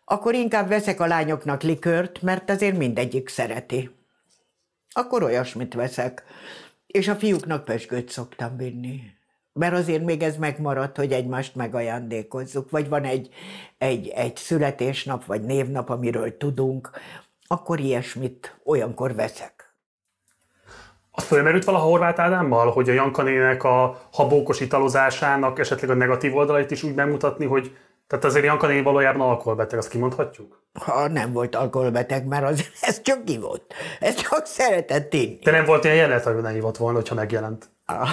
[0.06, 3.96] Akkor inkább veszek a lányoknak likört, mert azért mindegyik szereti.
[4.92, 6.24] Akkor olyasmit veszek.
[6.88, 9.02] És a fiúknak pesgőt szoktam vinni.
[9.60, 13.30] Mert azért még ez megmaradt, hogy egymást megajándékozzuk, vagy van egy,
[13.78, 16.90] egy, egy születésnap, vagy névnap, amiről tudunk,
[17.48, 19.74] akkor ilyesmit olyankor veszek.
[21.12, 26.72] Azt fölmerült valaha Horváth Ádámmal, hogy a Jankanének a habókos italozásának esetleg a negatív oldalait
[26.72, 27.76] is úgy bemutatni, hogy
[28.08, 30.64] tehát azért Janka valójában alkoholbeteg, azt kimondhatjuk?
[30.74, 33.74] Ha nem volt alkoholbeteg, mert az, ez csak ki volt.
[34.00, 35.40] Ez csak szeretett inni.
[35.44, 37.70] De nem volt ilyen jelenet, hogy ne hívott volna, hogyha megjelent.
[37.86, 38.10] Ah.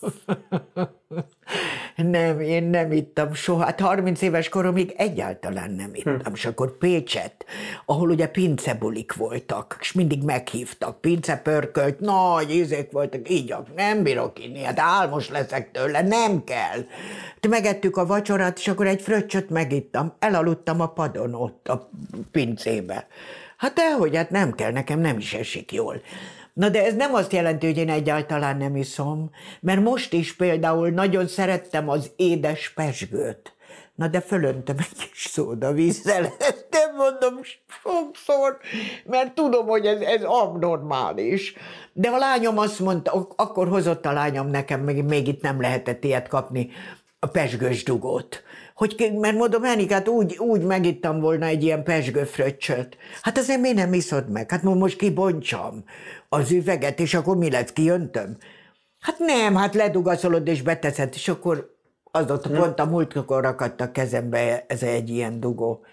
[1.96, 3.64] nem, én nem ittam soha.
[3.64, 6.34] Hát 30 éves koromig egyáltalán nem ittam.
[6.34, 7.46] És akkor Pécset,
[7.86, 14.62] ahol ugye pincebulik voltak, és mindig meghívtak, pincepörkölt, nagy ízek voltak, így nem bírok inni,
[14.62, 16.84] hát álmos leszek tőle, nem kell.
[17.34, 21.90] Hát megettük a vacsorát, és akkor egy fröccsöt megittam, elaludtam a padon ott a
[22.30, 23.06] pincébe.
[23.56, 26.00] Hát dehogy, hát nem kell, nekem nem is esik jól.
[26.58, 30.88] Na de ez nem azt jelenti, hogy én egyáltalán nem iszom, mert most is például
[30.88, 33.56] nagyon szerettem az édes pesgőt.
[33.94, 37.40] Na de fölöntöm egy kis szódavízzel, ezt nem mondom
[37.82, 38.58] sokszor,
[39.04, 41.54] mert tudom, hogy ez, ez abnormális.
[41.92, 46.04] De a lányom azt mondta, akkor hozott a lányom nekem, még, még itt nem lehetett
[46.04, 46.70] ilyet kapni,
[47.18, 48.42] a pesgős dugót.
[48.74, 52.96] Hogy, mert mondom, Enikát úgy, úgy megittam volna egy ilyen pesgőfröccsöt.
[53.22, 54.50] Hát azért miért nem iszod meg?
[54.50, 55.84] Hát most kibontsam
[56.28, 58.36] az üveget, és akkor mi lesz, kijöntöm?
[58.98, 62.56] Hát nem, hát ledugaszolod és beteszed, és akkor az ott hm.
[62.56, 65.84] pont a múltkor rakadt a kezembe ez egy ilyen dugó,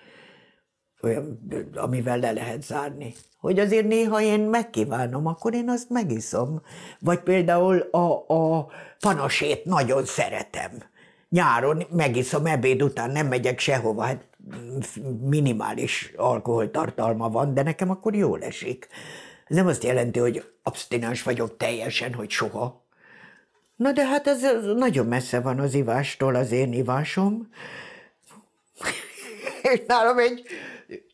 [1.01, 1.39] olyan,
[1.75, 3.13] amivel le lehet zárni.
[3.39, 6.61] Hogy azért néha én megkívánom, akkor én azt megiszom.
[6.99, 8.67] Vagy például a, a
[8.99, 10.71] panasét nagyon szeretem.
[11.29, 14.27] Nyáron megiszom ebéd után, nem megyek sehova, hát
[15.21, 18.87] minimális alkoholtartalma van, de nekem akkor jól esik
[19.45, 22.85] Ez nem azt jelenti, hogy abstinens vagyok teljesen, hogy soha.
[23.75, 24.41] Na de hát ez
[24.75, 27.49] nagyon messze van az ivástól az én ivásom.
[29.73, 30.43] És nálam egy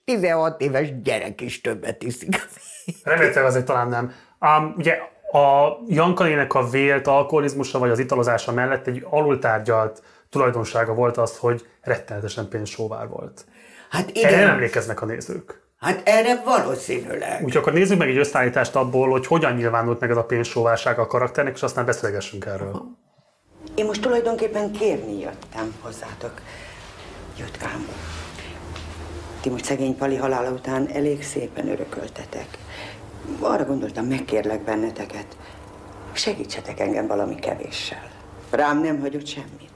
[0.05, 2.35] 16 éves gyerek is többet iszik.
[3.03, 4.13] Remélhetőleg azért talán nem.
[4.39, 4.93] Um, ugye
[5.31, 11.67] a Jankanének a vélt alkoholizmusa vagy az italozása mellett egy alultárgyalt tulajdonsága volt az, hogy
[11.81, 13.45] rettenetesen pénzsóvár volt.
[13.89, 15.61] Hát Erre igen, nem emlékeznek a nézők.
[15.81, 17.43] Hát erre valószínűleg.
[17.43, 21.07] Úgyhogy akkor nézzük meg egy összeállítást abból, hogy hogyan nyilvánult meg ez a pénzsóvársága a
[21.07, 22.83] karakternek, és aztán beszélgessünk erről.
[23.75, 26.33] Én most tulajdonképpen kérni jöttem hozzátok.
[27.39, 27.87] Jutkám.
[29.41, 32.47] Ti most szegény Pali halála után elég szépen örököltetek.
[33.39, 35.37] Arra gondoltam, megkérlek benneteket.
[36.13, 38.09] Segítsetek engem valami kevéssel.
[38.49, 39.69] Rám nem hagyott semmit.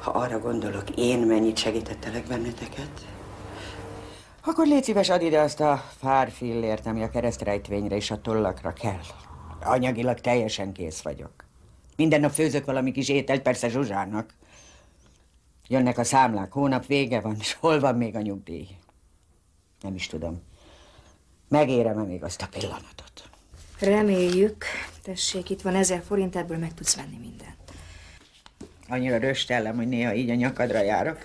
[0.00, 2.90] Ha arra gondolok, én mennyit segítettelek benneteket,
[4.44, 8.72] akkor légy szíves, add ide azt a pár fillért, ami a keresztrejtvényre és a tollakra
[8.72, 9.00] kell.
[9.62, 11.32] Anyagilag teljesen kész vagyok.
[11.96, 14.34] Minden nap főzök valami kis ételt, persze Zsuzsának.
[15.68, 18.66] Jönnek a számlák, hónap vége van, és hol van még a nyugdíj?
[19.80, 20.42] Nem is tudom.
[21.48, 23.28] Megérem-e még azt a pillanatot?
[23.78, 24.64] Reméljük.
[25.02, 27.72] Tessék, itt van ezer forint, ebből meg tudsz venni mindent.
[28.88, 31.18] Annyira röstellem, hogy néha így a nyakadra járok.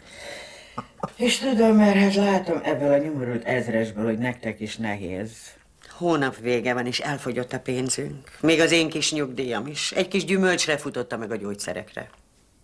[1.15, 5.31] És tudom, mert hát látom ebből a nyomorult ezresből, hogy nektek is nehéz.
[5.89, 8.37] Hónap vége van, és elfogyott a pénzünk.
[8.41, 9.91] Még az én kis nyugdíjam is.
[9.91, 12.09] Egy kis gyümölcsre futotta meg a gyógyszerekre.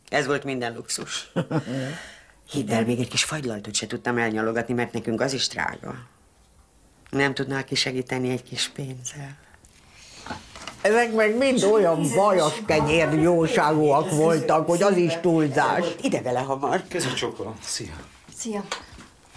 [0.10, 1.32] Ez volt minden luxus.
[2.52, 5.96] Hidd el, még egy kis fagylaltot se tudtam elnyalogatni, mert nekünk az is drága.
[7.10, 9.38] Nem tudnál ki segíteni egy kis pénzzel?
[10.82, 15.86] Ezek meg mind olyan vajas kenyér jóságúak voltak, hogy az is túlzás.
[16.02, 16.84] Ide vele hamar.
[16.88, 17.56] Kezi csokol.
[17.62, 17.94] Szia.
[18.46, 18.64] Szia.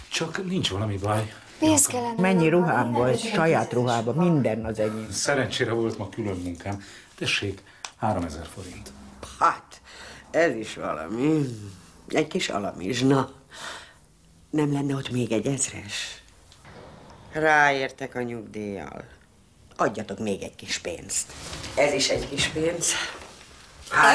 [0.09, 1.33] Csak nincs valami baj.
[1.59, 2.21] Pénz kellene.
[2.21, 5.11] Mennyi ruhám volt, saját ruhában, minden az enyém.
[5.11, 6.83] Szerencsére volt ma külön munkám.
[7.15, 7.63] Tessék,
[7.97, 8.91] 3000 forint.
[9.39, 9.81] Hát,
[10.31, 11.45] ez is valami.
[12.07, 13.31] Egy kis alamizsna.
[14.49, 16.23] Nem lenne ott még egy ezres?
[17.31, 19.03] Ráértek a nyugdíjjal.
[19.75, 21.31] Adjatok még egy kis pénzt.
[21.75, 22.91] Ez is egy kis pénz.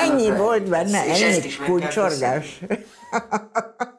[0.03, 2.61] Ennyi volt benne, ennyi kulcsorgás.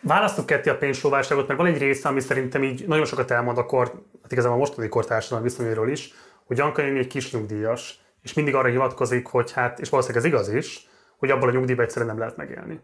[0.00, 3.66] Választok ketté a pénzsóvárságot, mert van egy része, ami szerintem így nagyon sokat elmond a
[3.66, 6.12] kor, hát igazából a mostani kortársadalom viszonyairól is,
[6.44, 10.32] hogy Janka néni egy kis nyugdíjas, és mindig arra hivatkozik, hogy hát, és valószínűleg ez
[10.32, 12.80] igaz is, hogy abból a nyugdíjban egyszerűen nem lehet megélni.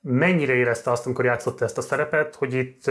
[0.00, 2.90] Mennyire érezte azt, amikor játszotta ezt a szerepet, hogy itt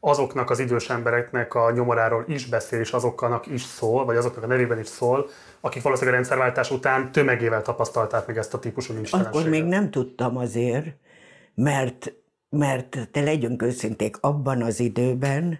[0.00, 4.46] azoknak az idős embereknek a nyomoráról is beszél, és azoknak is szól, vagy azoknak a
[4.46, 5.28] nevében is szól,
[5.60, 9.40] akik valószínűleg a rendszerváltás után tömegével tapasztalták meg ezt a típusú nincstelenséget.
[9.40, 10.86] Akkor még nem tudtam azért,
[11.54, 12.12] mert,
[12.50, 15.58] mert te legyünk őszinték, abban az időben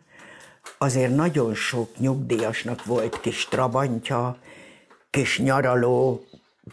[0.78, 4.36] azért nagyon sok nyugdíjasnak volt kis trabantja,
[5.10, 6.24] kis nyaraló,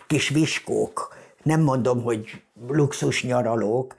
[0.08, 1.16] kis viskók.
[1.44, 3.96] Nem mondom, hogy luxus nyaralók,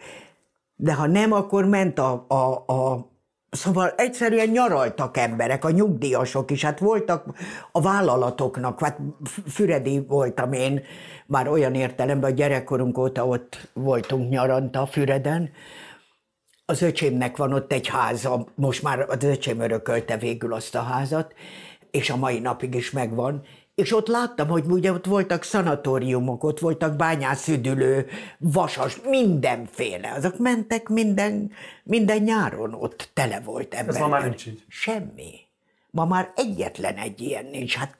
[0.77, 3.13] de ha nem, akkor ment a, a, a
[3.51, 7.25] Szóval egyszerűen nyaraltak emberek, a nyugdíjasok is, hát voltak
[7.73, 8.99] a vállalatoknak, hát
[9.47, 10.83] Füredi voltam én,
[11.27, 15.51] már olyan értelemben, a gyerekkorunk óta ott voltunk nyaranta Füreden,
[16.67, 21.35] az öcsémnek van ott egy háza, most már az öcsém örökölte végül azt a házat,
[21.91, 23.43] és a mai napig is megvan,
[23.75, 28.07] és ott láttam, hogy ugye ott voltak szanatóriumok, ott voltak bányászüdülő,
[28.39, 30.13] vasas, mindenféle.
[30.13, 31.51] Azok mentek minden,
[31.83, 34.01] minden nyáron ott tele volt ember.
[34.01, 34.65] ma már nincs így.
[34.69, 35.33] Semmi.
[35.91, 37.77] Ma már egyetlen egy ilyen nincs.
[37.77, 37.99] Hát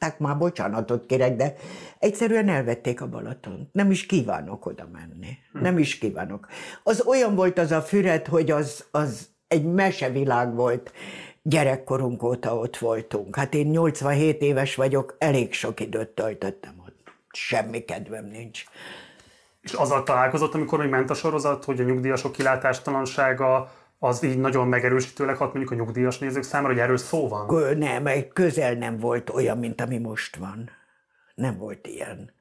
[0.00, 1.54] kisajátították már, bocsánatot kérek, de
[1.98, 3.72] egyszerűen elvették a Balatont.
[3.72, 5.38] Nem is kívánok oda menni.
[5.52, 6.46] Nem is kívánok.
[6.82, 10.92] Az olyan volt az a füred, hogy az, az egy mesevilág volt.
[11.42, 13.36] Gyerekkorunk óta ott voltunk.
[13.36, 16.98] Hát én 87 éves vagyok, elég sok időt töltöttem ott.
[17.32, 18.64] Semmi kedvem nincs.
[19.60, 24.68] És azzal találkozott, amikor még ment a sorozat, hogy a nyugdíjasok kilátástalansága az így nagyon
[24.68, 27.46] megerősítőleg hat mondjuk a nyugdíjas nézők számára, hogy erről szó van.
[27.78, 30.70] Nem, közel nem volt olyan, mint ami most van.
[31.34, 32.32] Nem volt ilyen.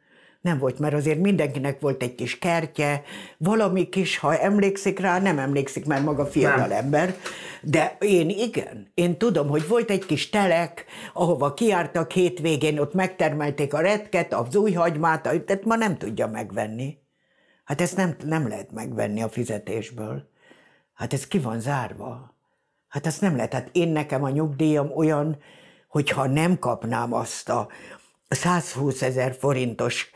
[0.41, 3.04] Nem volt, mert azért mindenkinek volt egy kis kertje,
[3.38, 6.78] valami kis, ha emlékszik rá, nem emlékszik, mert maga fiatal Nem.
[6.78, 7.15] ember,
[7.62, 8.91] de én igen.
[8.93, 14.56] Én tudom, hogy volt egy kis telek, ahova kiártak hétvégén, ott megtermelték a retket, az
[14.56, 16.98] új hagymát, tehát ma nem tudja megvenni.
[17.63, 20.30] Hát ezt nem, nem lehet megvenni a fizetésből.
[20.99, 22.34] Hát ez ki van zárva.
[22.88, 23.53] Hát ezt nem lehet.
[23.53, 25.38] Hát én nekem a nyugdíjam olyan,
[25.88, 27.67] hogyha nem kapnám azt a
[28.30, 30.11] 120 ezer forintos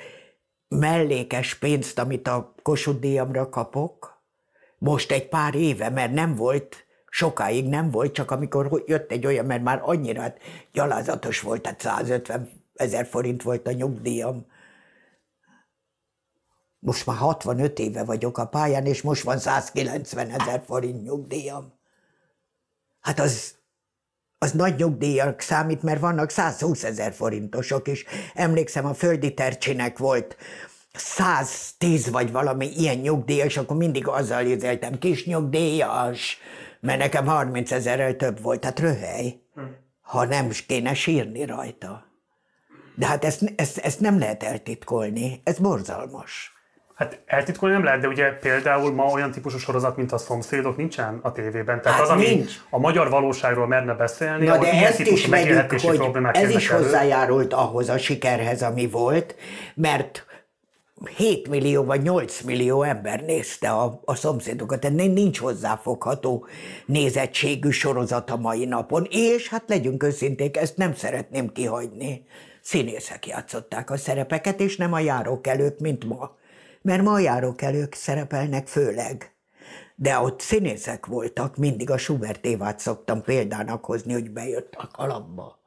[0.68, 4.22] mellékes pénzt, amit a Kossuth díjamra kapok,
[4.78, 9.46] most egy pár éve, mert nem volt Sokáig nem volt, csak amikor jött egy olyan,
[9.46, 10.38] mert már annyira hát
[10.72, 14.46] gyalázatos volt, tehát 150 ezer forint volt a nyugdíjam.
[16.86, 21.74] Most már 65 éve vagyok a pályán, és most van 190 ezer forint nyugdíjam.
[23.02, 23.56] Hát az,
[24.38, 28.06] az nagy nyugdíjak számít, mert vannak 120 ezer forintosok is.
[28.34, 30.38] Emlékszem, a földi tercsinek volt
[30.94, 36.38] 110 vagy valami ilyen nyugdíjas, akkor mindig azzal érzeltem, kis nyugdíjas,
[36.80, 39.42] mert nekem 30 ezerrel több volt, tehát röhely,
[40.02, 42.06] ha nem kéne sírni rajta.
[42.96, 46.54] De hát ezt, ezt, ezt nem lehet eltitkolni, ez borzalmas.
[46.94, 51.20] Hát eltitkolni nem lehet, de ugye például ma olyan típusú sorozat, mint a szomszédok nincsen
[51.22, 51.82] a tévében.
[51.82, 52.52] Tehát Hát az, ami nincs.
[52.70, 56.84] a magyar valóságról merne beszélni, Na de ezt is megélhetési hogy ez is elő.
[56.84, 59.36] hozzájárult ahhoz a sikerhez, ami volt,
[59.76, 60.26] mert
[61.18, 66.46] 7 millió vagy 8 millió ember nézte a, a szomszédokat, tehát nincs hozzáfogható
[66.86, 72.26] nézettségű sorozat a mai napon, és hát legyünk őszinték, ezt nem szeretném kihagyni.
[72.62, 76.36] Színészek játszották a szerepeket, és nem a járókelők, mint ma.
[76.84, 79.34] Mert ma a járókelők szerepelnek főleg.
[79.96, 85.60] De ott színészek voltak, mindig a Schubert Évát szoktam példának hozni, hogy bejött a kalapba.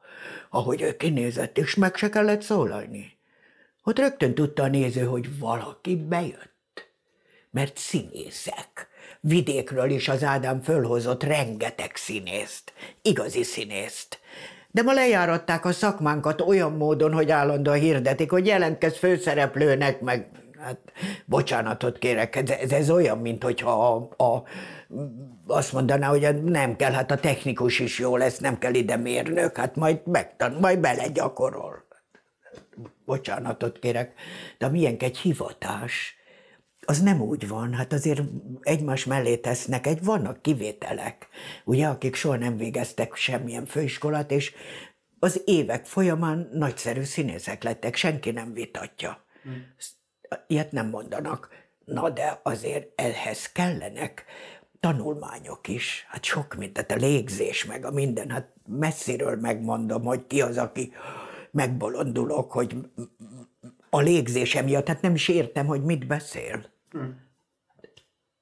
[0.49, 3.17] Ahogy ő kinézett, és meg se kellett szólalni.
[3.83, 6.91] Ott rögtön tudta a néző, hogy valaki bejött.
[7.51, 8.87] Mert színészek.
[9.19, 14.19] Vidékről is az Ádám fölhozott rengeteg színészt, igazi színészt.
[14.71, 20.29] De ma lejáratták a szakmánkat olyan módon, hogy állandóan hirdetik, hogy jelentkezz főszereplőnek, meg
[20.61, 20.79] hát
[21.25, 24.43] bocsánatot kérek, ez, ez, ez olyan, mint hogyha a, a,
[25.47, 29.57] azt mondaná, hogy nem kell, hát a technikus is jó lesz, nem kell ide mérnök,
[29.57, 31.85] hát majd, megtan, majd belegyakorol
[33.05, 34.13] bocsánatot kérek,
[34.57, 36.15] de milyen egy hivatás,
[36.85, 38.21] az nem úgy van, hát azért
[38.61, 41.27] egymás mellé tesznek, egy vannak kivételek,
[41.65, 44.53] ugye, akik soha nem végeztek semmilyen főiskolát, és
[45.19, 49.25] az évek folyamán nagyszerű színészek lettek, senki nem vitatja.
[50.47, 51.49] Ilyet nem mondanak.
[51.85, 54.25] Na de azért ehhez kellenek
[54.79, 56.05] tanulmányok is.
[56.09, 58.29] Hát sok mindent, a légzés, meg a minden.
[58.29, 60.93] Hát messziről megmondom, hogy ki az, aki
[61.51, 62.75] megbolondulok, hogy
[63.89, 66.65] a légzése miatt, hát nem is értem, hogy mit beszél.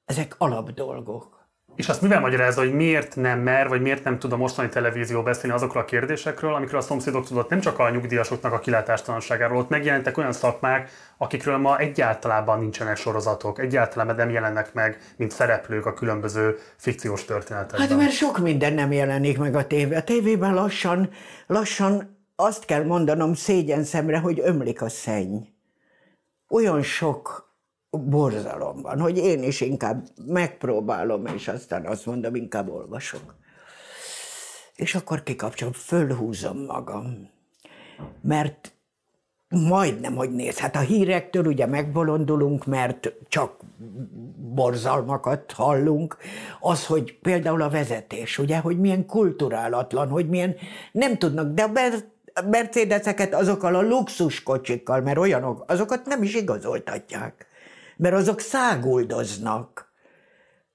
[0.04, 1.35] Ezek alapdolgok.
[1.76, 5.22] És azt mivel magyarázza, hogy miért nem mer, vagy miért nem tud a mostani televízió
[5.22, 9.68] beszélni azokról a kérdésekről, amikről a szomszédok tudott nem csak a nyugdíjasoknak a kilátástalanságáról, ott
[9.68, 15.94] megjelentek olyan szakmák, akikről ma egyáltalán nincsenek sorozatok, egyáltalán nem jelennek meg, mint szereplők a
[15.94, 17.88] különböző fikciós történetekben.
[17.88, 19.94] Hát mert sok minden nem jelenik meg a tévé.
[19.94, 21.10] A tévében lassan,
[21.46, 25.36] lassan azt kell mondanom szégyen szemre, hogy ömlik a szenny.
[26.48, 27.45] Olyan sok
[27.90, 33.34] borzalom van, hogy én is inkább megpróbálom, és aztán azt mondom, inkább olvasok.
[34.74, 37.30] És akkor kikapcsolom, fölhúzom magam.
[38.20, 38.76] Mert
[39.48, 40.58] majdnem, hogy néz.
[40.58, 43.60] Hát a hírektől ugye megbolondulunk, mert csak
[44.54, 46.16] borzalmakat hallunk.
[46.60, 50.54] Az, hogy például a vezetés, ugye, hogy milyen kulturálatlan, hogy milyen
[50.92, 52.14] nem tudnak, de a Mer-
[52.50, 57.45] Mercedeseket azokkal a luxuskocsikkal, mert olyanok, azokat nem is igazoltatják.
[57.96, 59.92] Mert azok száguldoznak.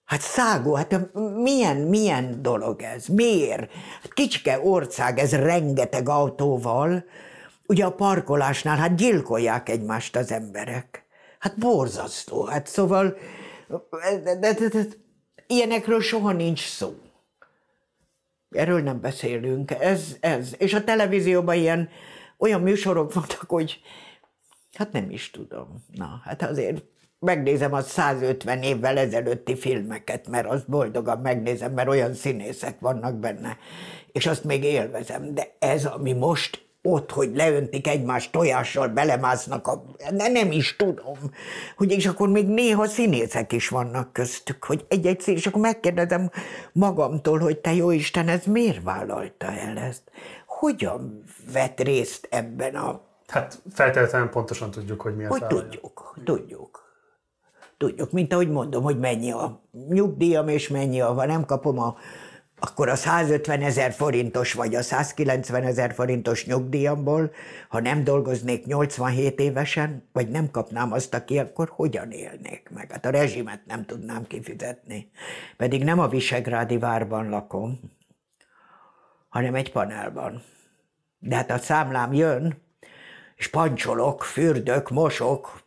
[0.06, 3.08] Hát szágó, hát milyen, milyen dolog ez?
[3.08, 3.72] Miért?
[4.02, 7.04] Hát kicske ország, ez rengeteg autóval.
[7.66, 11.06] Ugye a parkolásnál, hát gyilkolják egymást az emberek.
[11.40, 12.44] Hát borzasztó.
[12.44, 13.18] Hát szóval,
[14.02, 14.86] de, de, de, de,
[15.48, 16.96] ilyenekről soha nincs szó.
[18.50, 19.72] Erről nem beszélünk.
[19.72, 20.54] Ez, ez.
[20.58, 21.90] És a televízióban ilyen
[22.38, 23.82] olyan műsorok vannak, hogy
[24.74, 25.86] hát nem is tudom.
[25.94, 26.84] Na, hát azért
[27.22, 33.58] megnézem a 150 évvel ezelőtti filmeket, mert azt boldogan megnézem, mert olyan színészek vannak benne,
[34.12, 35.34] és azt még élvezem.
[35.34, 41.18] De ez, ami most ott, hogy leöntik egymást tojással, belemásznak, a, de nem is tudom,
[41.78, 46.32] hogy és akkor még néha színészek is vannak köztük, hogy egy-egy szín, és akkor megkérdezem
[46.72, 50.04] magamtól, hogy te jó Isten, ez miért vállalta el ezt?
[50.48, 53.02] Hogyan vett részt ebben a...
[53.28, 56.81] Hát feltétlenül pontosan tudjuk, hogy mi Hogy az tudjuk, tudjuk.
[57.82, 61.98] Tudjuk, mint ahogy mondom, hogy mennyi a nyugdíjam, és mennyi a, ha nem kapom a,
[62.60, 67.32] akkor a 150 ezer forintos, vagy a 190 ezer forintos nyugdíjamból,
[67.70, 72.92] ha nem dolgoznék 87 évesen, vagy nem kapnám azt, aki, akkor hogyan élnék meg?
[72.92, 75.12] Hát a rezsimet nem tudnám kifizetni.
[75.58, 77.80] Pedig nem a Visegrádi várban lakom,
[79.30, 80.44] hanem egy panelban.
[81.20, 82.62] De hát a számlám jön,
[83.36, 85.61] és pancsolok, fürdök, mosok,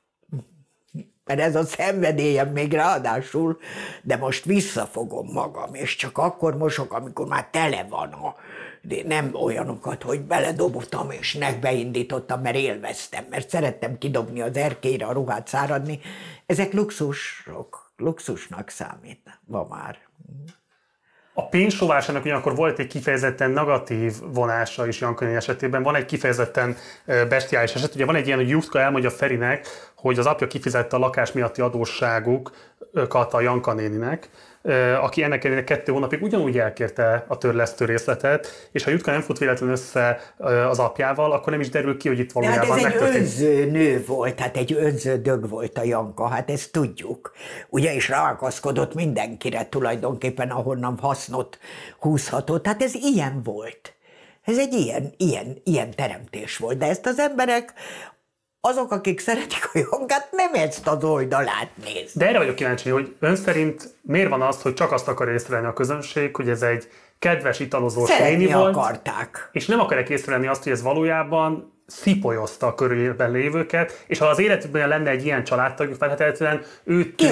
[1.24, 3.58] mert ez a szenvedélyem még ráadásul,
[4.02, 8.34] de most visszafogom magam, és csak akkor mosok, amikor már tele van a,
[8.82, 15.12] de nem olyanokat, hogy beledobottam és beindítottam, mert élveztem, mert szerettem kidobni az erkélyre a
[15.12, 16.00] ruhát száradni.
[16.46, 19.98] Ezek luxusok, luxusnak számít ma már.
[21.36, 25.82] A pénzsóvásának ugyanakkor volt egy kifejezetten negatív vonása is Jankani esetében.
[25.82, 26.76] Van egy kifejezetten
[27.28, 27.94] bestiális eset.
[27.94, 29.66] Ugye van egy ilyen, hogy Jutka elmondja Ferinek,
[29.96, 34.28] hogy az apja kifizette a lakás miatti adósságukat a Janka néninek,
[35.00, 39.38] aki ennek ellenére kettő hónapig ugyanúgy elkérte a törlesztő részletet, és ha Jutka nem fut
[39.38, 40.34] véletlenül össze
[40.68, 44.04] az apjával, akkor nem is derül ki, hogy itt valójában hát ez egy önző nő
[44.06, 47.32] volt, hát egy önző dög volt a Janka, hát ezt tudjuk.
[47.68, 51.58] Ugye, és rákaszkodott mindenkire tulajdonképpen, ahonnan hasznot
[51.98, 52.66] húzhatott.
[52.66, 53.94] Hát ez ilyen volt.
[54.44, 56.78] Ez egy ilyen, ilyen, ilyen teremtés volt.
[56.78, 57.72] De ezt az emberek
[58.66, 62.12] azok, akik szeretik a jogát, nem ezt az oldalát néz.
[62.14, 65.66] De erre vagyok kíváncsi, hogy ön szerint miért van az, hogy csak azt akar észrevenni
[65.66, 66.88] a közönség, hogy ez egy
[67.18, 69.48] kedves italozós néni volt, akarták.
[69.52, 74.38] és nem akarják észrevenni azt, hogy ez valójában szipolyozta a körülben lévőket, és ha az
[74.38, 77.22] életükben lenne egy ilyen családtagjuk, feltétlenül őt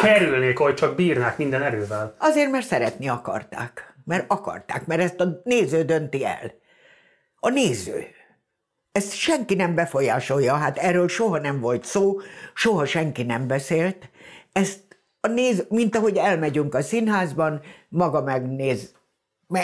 [0.00, 2.14] kerülnék, hogy csak bírnák minden erővel.
[2.18, 3.94] Azért, mert szeretni akarták.
[4.04, 6.52] Mert akarták, mert ezt a néző dönti el.
[7.40, 8.06] A néző.
[8.92, 12.20] Ezt senki nem befolyásolja, hát erről soha nem volt szó,
[12.54, 14.10] soha senki nem beszélt.
[14.52, 14.80] Ezt
[15.20, 18.94] a néz, mint ahogy elmegyünk a színházban, maga megnéz,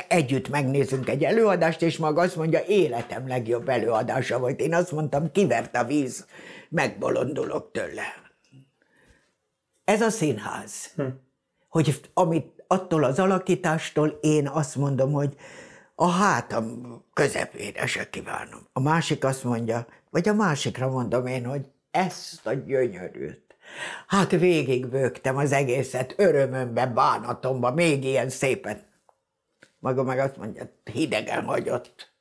[0.09, 4.61] együtt megnézünk egy előadást, és maga azt mondja, életem legjobb előadása volt.
[4.61, 6.26] Én azt mondtam, kivert a víz,
[6.68, 8.03] megbolondulok tőle.
[9.85, 10.91] Ez a színház.
[10.97, 11.03] Hm.
[11.68, 15.37] Hogy amit attól az alakítástól én azt mondom, hogy
[16.01, 18.61] a hátam közepére se kívánom.
[18.72, 23.57] A másik azt mondja, vagy a másikra mondom én, hogy ezt a gyönyörűt.
[24.07, 28.82] Hát végigbőgtem az egészet, örömömbe, bánatomba, még ilyen szépen.
[29.78, 32.12] Maga meg azt mondja, hidegen hagyott.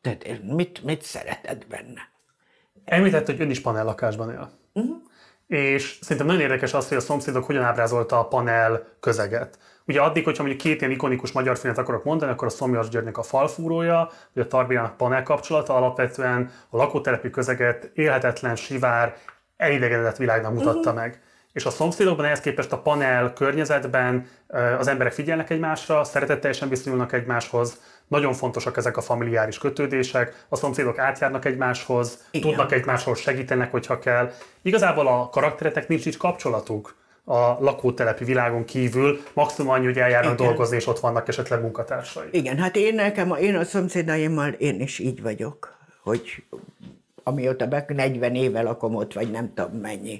[0.00, 2.10] Tehát mit, mit szereted benne?
[2.84, 4.50] Említett, hogy ön is panellakásban él.
[4.72, 4.96] Uh-huh.
[5.46, 9.58] És szerintem nagyon érdekes az, hogy a szomszédok hogyan ábrázolta a panel közeget.
[9.86, 13.18] Ugye addig, hogyha mondjuk két ilyen ikonikus magyar filmet akarok mondani, akkor a Szomjas Györgynek
[13.18, 19.16] a falfúrója, vagy a Tarbiának panel kapcsolata alapvetően a lakótelepi közeget élhetetlen, sivár,
[19.56, 20.94] elidegenedett világnak mutatta uh-huh.
[20.94, 21.20] meg.
[21.52, 24.26] És a szomszédokban ehhez képest a panel környezetben
[24.78, 30.98] az emberek figyelnek egymásra, szeretetteljesen viszonyulnak egymáshoz, nagyon fontosak ezek a familiáris kötődések, a szomszédok
[30.98, 32.48] átjárnak egymáshoz, Igen.
[32.48, 34.32] tudnak egymáshoz segítenek, hogyha kell.
[34.62, 36.94] Igazából a karakteretek nincs is kapcsolatuk
[37.24, 40.46] a lakótelepi világon kívül, maximum annyi, hogy eljárnak Igen.
[40.46, 42.28] dolgozni, és ott vannak esetleg munkatársai.
[42.30, 46.44] Igen, hát én nekem, én a szomszédaimmal én is így vagyok, hogy
[47.22, 50.18] amióta be 40 éve lakom ott, vagy nem tudom mennyi.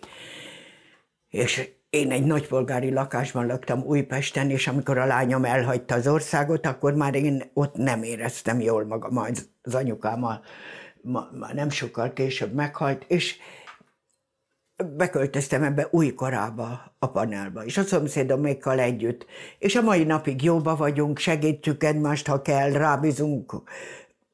[1.28, 6.94] És én egy nagypolgári lakásban laktam Újpesten, és amikor a lányom elhagyta az országot, akkor
[6.94, 9.16] már én ott nem éreztem jól magam.
[9.62, 10.40] Az anyukám ma,
[11.02, 13.36] ma nem sokkal később meghalt, és
[14.76, 19.26] beköltöztem ebbe új korába, a panelba, és a szomszédomékkal együtt.
[19.58, 23.54] És a mai napig jóba vagyunk, segítjük egymást, ha kell, rábízunk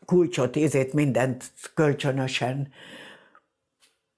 [0.04, 2.68] kulcsot, ízét, mindent kölcsönösen.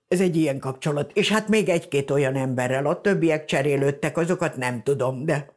[0.08, 1.10] Ez egy ilyen kapcsolat.
[1.14, 5.52] És hát még egy-két olyan emberrel, a többiek cserélődtek, azokat nem tudom, de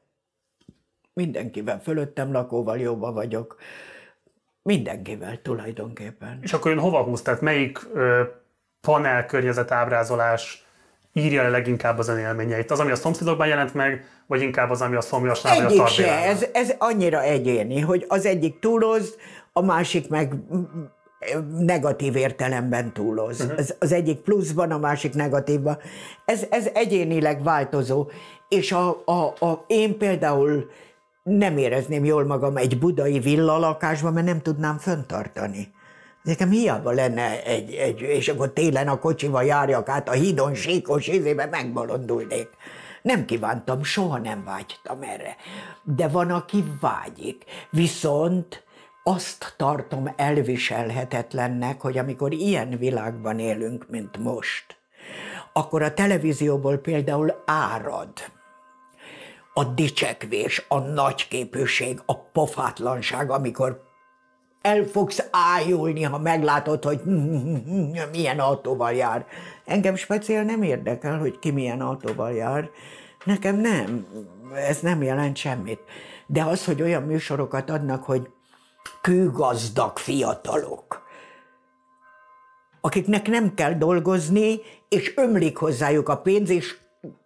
[1.13, 3.57] mindenkivel fölöttem lakóval jóba vagyok.
[4.61, 6.39] Mindenkivel tulajdonképpen.
[6.41, 7.21] És akkor ön hova húz?
[7.21, 8.23] Tehát melyik ö,
[8.87, 10.65] panel környezet ábrázolás
[11.13, 12.71] írja le leginkább az élményeit?
[12.71, 16.23] Az, ami a szomszédokban jelent meg, vagy inkább az, ami a szomjasnál, vagy a se.
[16.23, 19.15] Ez, ez annyira egyéni, hogy az egyik túloz,
[19.53, 20.33] a másik meg
[21.57, 23.41] negatív értelemben túloz.
[23.41, 23.57] Uh-huh.
[23.57, 25.77] Az, az egyik pluszban, a másik negatívban.
[26.25, 28.09] Ez, ez egyénileg változó.
[28.49, 30.69] És a, a, a, én például
[31.23, 35.72] nem érezném jól magam egy budai villalakásban, mert nem tudnám föntartani.
[36.23, 41.07] Nekem hiába lenne egy, egy, és akkor télen a kocsival járjak át a hídon síkos
[41.07, 42.49] izébe, megbolondulnék.
[43.01, 45.35] Nem kívántam, soha nem vágytam erre.
[45.83, 47.43] De van, aki vágyik.
[47.69, 48.63] Viszont
[49.03, 54.77] azt tartom elviselhetetlennek, hogy amikor ilyen világban élünk, mint most,
[55.53, 58.11] akkor a televízióból például árad
[59.53, 63.92] a dicsekvés, a nagyképűség, a pofátlanság, amikor
[64.63, 67.01] el fogsz ájulni, ha meglátod, hogy
[68.11, 69.25] milyen autóval jár.
[69.65, 72.69] Engem speciál nem érdekel, hogy ki milyen autóval jár.
[73.25, 74.07] Nekem nem,
[74.53, 75.79] ez nem jelent semmit.
[76.27, 78.29] De az, hogy olyan műsorokat adnak, hogy
[79.01, 81.01] kőgazdag fiatalok.
[82.81, 84.59] akiknek nem kell dolgozni,
[84.89, 86.77] és ömlik hozzájuk a pénz, és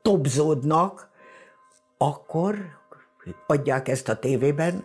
[0.02, 1.10] tobzódnak,
[1.98, 2.56] akkor
[3.48, 4.84] adják ezt a tévében,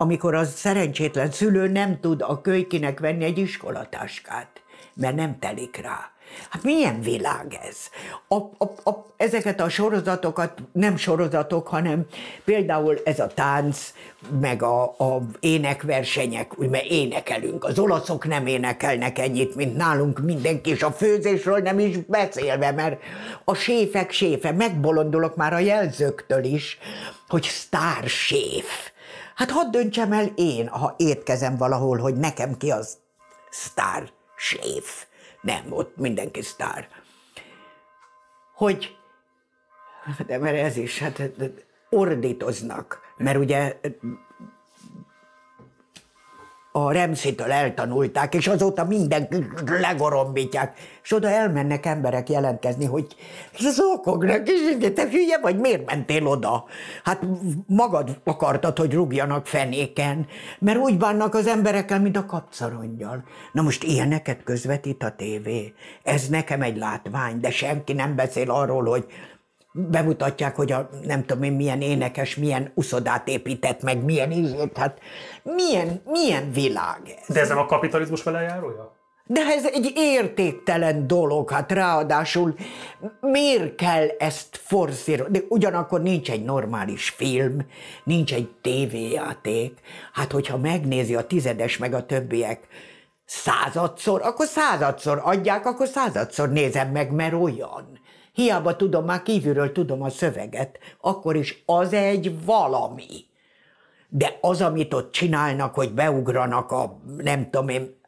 [0.00, 4.48] amikor az szerencsétlen szülő nem tud a kölykinek venni egy iskolatáskát,
[4.94, 6.10] mert nem telik rá.
[6.50, 7.76] Hát milyen világ ez?
[8.28, 12.06] A, a, a, ezeket a sorozatokat, nem sorozatok, hanem
[12.44, 13.92] például ez a tánc,
[14.40, 17.64] meg a, a énekversenyek, mert énekelünk.
[17.64, 23.02] Az olaszok nem énekelnek ennyit, mint nálunk mindenki, és a főzésről nem is beszélve, mert
[23.44, 26.78] a séfek séfe, megbolondulok már a jelzőktől is,
[27.28, 28.90] hogy sztár séf.
[29.40, 32.98] Hát hadd döntsem el én, ha étkezem valahol, hogy nekem ki az
[33.50, 35.06] sztár séf.
[35.40, 36.88] Nem, ott mindenki sztár.
[38.54, 38.96] Hogy,
[40.26, 41.22] de mert ez is, hát
[41.90, 43.80] ordítoznak, mert ugye
[46.72, 49.28] a Remszitől eltanulták, és azóta minden
[49.66, 50.78] legorombítják.
[51.02, 53.06] És oda elmennek emberek jelentkezni, hogy
[53.58, 56.64] zokognak, és te hülye vagy, miért mentél oda?
[57.04, 57.22] Hát
[57.66, 60.26] magad akartad, hogy rúgjanak fenéken,
[60.58, 63.24] mert úgy bánnak az emberekkel, mint a kapszarongyal.
[63.52, 65.74] Na most ilyeneket közvetít a tévé.
[66.02, 69.06] Ez nekem egy látvány, de senki nem beszél arról, hogy
[69.72, 74.98] bemutatják, hogy a nem tudom én milyen énekes, milyen uszodát épített meg, milyen ízét, hát
[75.42, 77.34] milyen, milyen világ ez.
[77.34, 78.98] De ez nem a kapitalizmus velejárója?
[79.26, 82.54] De ez egy értéktelen dolog, hát ráadásul
[83.20, 85.38] miért kell ezt forszírozni?
[85.38, 87.56] De ugyanakkor nincs egy normális film,
[88.04, 89.78] nincs egy tévéjáték.
[90.12, 92.66] Hát hogyha megnézi a tizedes meg a többiek
[93.24, 97.99] századszor, akkor századszor adják, akkor századszor nézem meg, mert olyan.
[98.40, 103.24] Hiába tudom, már kívülről tudom a szöveget, akkor is az egy valami.
[104.08, 108.00] De az, amit ott csinálnak, hogy beugranak a, nem tudom én,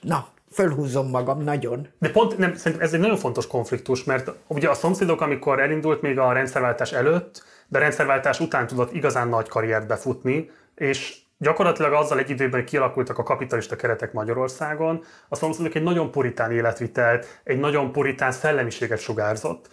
[0.00, 1.88] na, fölhúzom magam nagyon.
[1.98, 6.02] De pont nem, szerintem ez egy nagyon fontos konfliktus, mert ugye a szomszédok, amikor elindult
[6.02, 11.92] még a rendszerváltás előtt, de a rendszerváltás után tudott igazán nagy karriert befutni, és gyakorlatilag
[11.92, 17.58] azzal egy időben kialakultak a kapitalista keretek Magyarországon, a szomszédok egy nagyon puritán életvitelt, egy
[17.58, 19.68] nagyon puritán szellemiséget sugárzott.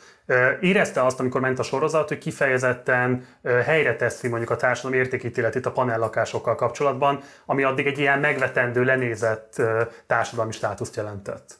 [0.59, 5.71] Érezte azt, amikor ment a sorozat, hogy kifejezetten helyre teszi mondjuk a társadalom értékítéletét a
[5.71, 9.61] panellakásokkal kapcsolatban, ami addig egy ilyen megvetendő, lenézett
[10.07, 11.59] társadalmi státuszt jelentett.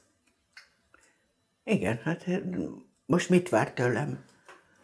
[1.64, 2.26] Igen, hát
[3.06, 4.24] most mit vár tőlem?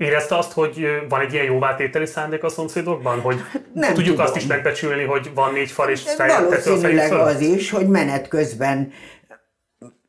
[0.02, 3.20] Érezte azt, hogy van egy ilyen jóvátételi szándék a szomszédokban?
[3.20, 4.26] Hogy Hát Nem tudjuk tudom.
[4.26, 8.28] azt is megbecsülni, hogy van négy fal és a fejük Valószínűleg az is, hogy menet
[8.28, 8.92] közben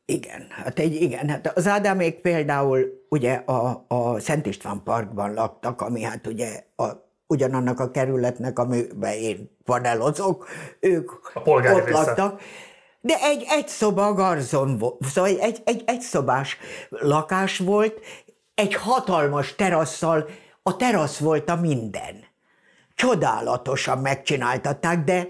[0.05, 5.81] igen, hát egy, igen, hát az Ádámék például ugye a, a Szent István Parkban laktak,
[5.81, 6.85] ami hát ugye a,
[7.27, 10.49] ugyanannak a kerületnek, amiben én panelozok,
[10.81, 11.91] ők A ott része.
[11.91, 12.41] laktak.
[13.01, 18.01] De egy egy szoba garzon volt, szóval egy, egy, egy szobás lakás volt,
[18.63, 20.29] egy hatalmas terasszal,
[20.63, 22.25] a terasz volt a minden.
[22.95, 25.27] Csodálatosan megcsináltatták, de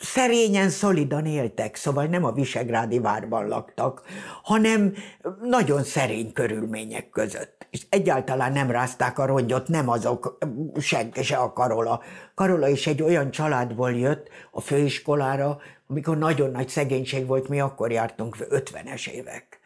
[0.00, 4.02] szerényen, szolidan éltek, szóval nem a Visegrádi várban laktak,
[4.42, 4.94] hanem
[5.42, 7.66] nagyon szerény körülmények között.
[7.70, 10.38] És egyáltalán nem rázták a rongyot, nem azok,
[10.80, 12.00] senki se a Karola.
[12.34, 15.58] Karola is egy olyan családból jött a főiskolára,
[15.88, 19.57] amikor nagyon nagy szegénység volt, mi akkor jártunk, 50-es évek.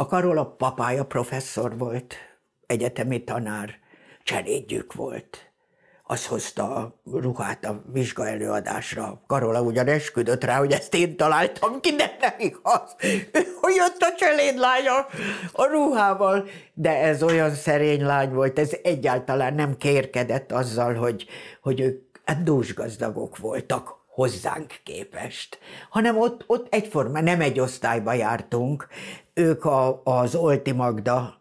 [0.00, 2.14] A Karola papája professzor volt,
[2.66, 3.78] egyetemi tanár,
[4.22, 5.52] cselédjük volt.
[6.02, 9.22] Az hozta a ruhát a vizsga előadásra.
[9.26, 12.96] Karola ugyan esküdött rá, hogy ezt én találtam ki, de nem igaz.
[13.60, 15.06] Hogy jött a cselédlánya
[15.52, 16.48] a ruhával.
[16.74, 21.26] De ez olyan szerény lány volt, ez egyáltalán nem kérkedett azzal, hogy,
[21.62, 25.58] hogy ők hát dúsgazdagok voltak hozzánk képest,
[25.90, 28.86] hanem ott, ott egyforma, nem egy osztályba jártunk,
[29.38, 31.40] ők a, az Olti Magda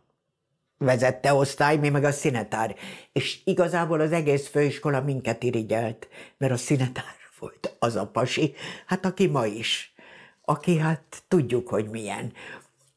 [0.77, 2.75] vezette osztály, mi meg a színetár.
[3.13, 8.53] És igazából az egész főiskola minket irigyelt, mert a színetár volt az a pasi,
[8.85, 9.93] hát aki ma is,
[10.41, 12.33] aki hát tudjuk, hogy milyen.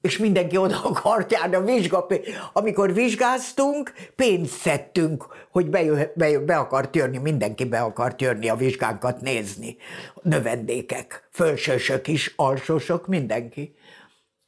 [0.00, 2.06] És mindenki oda akart járni a vizsga,
[2.52, 8.56] amikor vizsgáztunk, pénzt szedtünk, hogy bejö, be, be akart jönni, mindenki be akart jönni a
[8.56, 9.76] vizsgánkat nézni.
[10.22, 13.74] Növendékek, fölsősök is, alsósok, mindenki.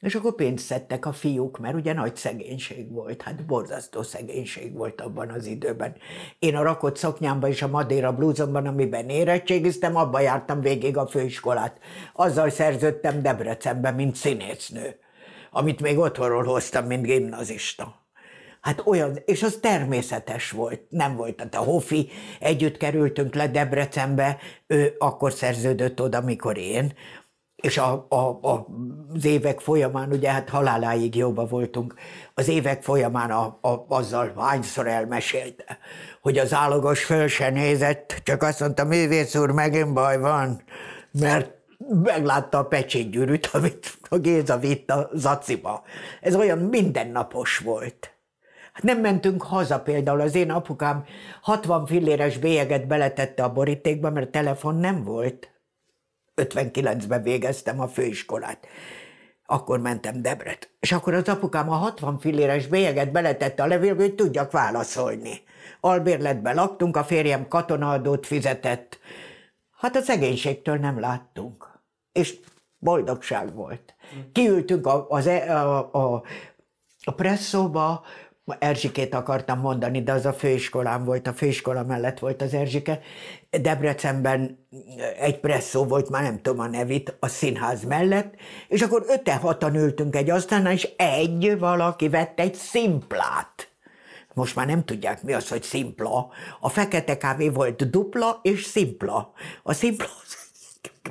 [0.03, 5.01] És akkor pénzt szedtek a fiúk, mert ugye nagy szegénység volt, hát borzasztó szegénység volt
[5.01, 5.95] abban az időben.
[6.39, 11.77] Én a rakott szoknyámban és a madéra blúzomban, amiben érettségiztem, abban jártam végig a főiskolát.
[12.13, 14.99] Azzal szerződtem Debrecenbe, mint színésznő,
[15.51, 18.01] amit még otthonról hoztam, mint gimnazista.
[18.61, 21.35] Hát olyan, és az természetes volt, nem volt.
[21.35, 24.37] Tehát a Hofi, együtt kerültünk le Debrecenbe,
[24.67, 26.93] ő akkor szerződött oda, mikor én,
[27.63, 28.67] és a, a, a,
[29.13, 31.93] az évek folyamán, ugye hát haláláig jóba voltunk,
[32.33, 35.77] az évek folyamán a, a, azzal hányszor elmesélte,
[36.21, 40.61] hogy az állagos föl se nézett, csak azt mondta, művész úr, megint baj van,
[41.11, 41.51] mert
[42.03, 45.83] meglátta a pecsétgyűrűt, amit a Géza vitt a zaciba.
[46.21, 48.11] Ez olyan mindennapos volt.
[48.73, 51.05] Hát nem mentünk haza például, az én apukám
[51.41, 55.52] 60 filléres bélyeget beletette a borítékba, mert telefon nem volt.
[56.35, 58.67] 59-ben végeztem a főiskolát.
[59.45, 60.69] Akkor mentem Debret.
[60.79, 65.41] És akkor az apukám a 60 filléres bélyeget beletette a levélbe, hogy tudjak válaszolni.
[65.79, 68.99] Albérletben laktunk, a férjem katonaadót fizetett.
[69.77, 71.79] Hát a szegénységtől nem láttunk.
[72.11, 72.39] És
[72.77, 73.95] boldogság volt.
[74.31, 76.23] Kiültünk a, az, e, a, a,
[77.03, 78.03] a presszóba,
[78.59, 82.99] Erzsikét akartam mondani, de az a főiskolám volt, a főiskola mellett volt az Erzsike.
[83.49, 84.67] Debrecenben
[85.19, 88.33] egy presszó volt, már nem tudom a nevét, a színház mellett,
[88.67, 93.71] és akkor öten hatan ültünk egy asztalnál, és egy valaki vett egy szimplát.
[94.33, 96.29] Most már nem tudják, mi az, hogy szimpla.
[96.59, 99.33] A fekete kávé volt dupla és szimpla.
[99.63, 100.07] A szimpla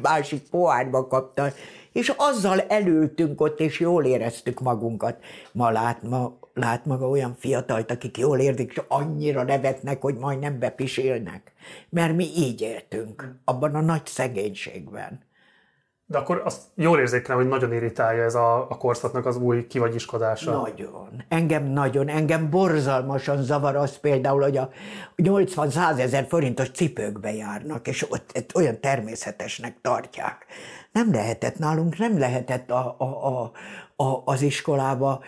[0.03, 1.53] másik pohárba kapta,
[1.93, 5.17] és azzal elültünk ott, és jól éreztük magunkat.
[5.53, 10.59] Ma lát, ma lát maga olyan fiatalt, akik jól érzik, és annyira nevetnek, hogy majdnem
[10.59, 11.53] bepisélnek.
[11.89, 15.31] Mert mi így éltünk, abban a nagy szegénységben.
[16.13, 20.61] De akkor azt jól érzékelem, hogy nagyon irritálja ez a, a korszaknak az új kivagyiskodása.
[20.61, 21.25] Nagyon.
[21.29, 24.71] Engem nagyon, engem borzalmasan zavar az például, hogy a
[25.17, 30.47] 80-100 ezer forintos cipőkbe járnak, és ott olyan természetesnek tartják.
[30.93, 33.53] Nem lehetett nálunk, nem lehetett a, a, a,
[34.05, 35.21] a, az iskolába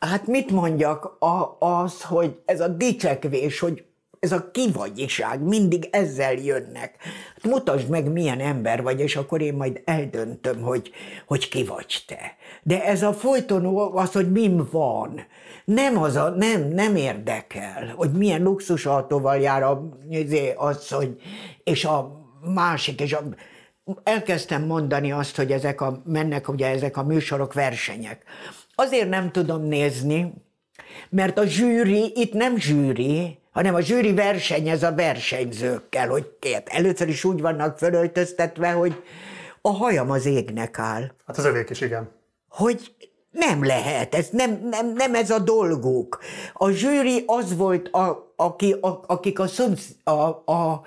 [0.00, 3.84] Hát mit mondjak, a, az, hogy ez a dicsekvés, hogy
[4.20, 6.94] ez a kivagyiság, mindig ezzel jönnek.
[7.34, 10.90] Hát mutasd meg, milyen ember vagy, és akkor én majd eldöntöm, hogy,
[11.26, 12.36] hogy ki vagy te.
[12.62, 15.20] De ez a folyton az, hogy mim van,
[15.64, 19.88] nem, az a, nem, nem érdekel, hogy milyen luxusautóval jár a,
[20.56, 21.16] az, hogy,
[21.64, 23.22] és a másik, és a,
[24.02, 28.22] elkezdtem mondani azt, hogy ezek a, mennek ugye ezek a műsorok versenyek.
[28.80, 30.32] Azért nem tudom nézni,
[31.10, 36.62] mert a zsűri itt nem zsűri, hanem a zsűri versenyez a versenyzőkkel, hogy két.
[36.68, 39.02] Először is úgy vannak fölöltöztetve, hogy
[39.60, 41.12] a hajam az égnek áll.
[41.26, 42.10] Hát az övék is, igen.
[42.48, 42.94] Hogy
[43.30, 46.18] nem lehet, ez nem, nem, nem ez a dolguk.
[46.52, 50.10] A zsűri az volt, a, aki, a, akik a, szomsz, a,
[50.52, 50.82] a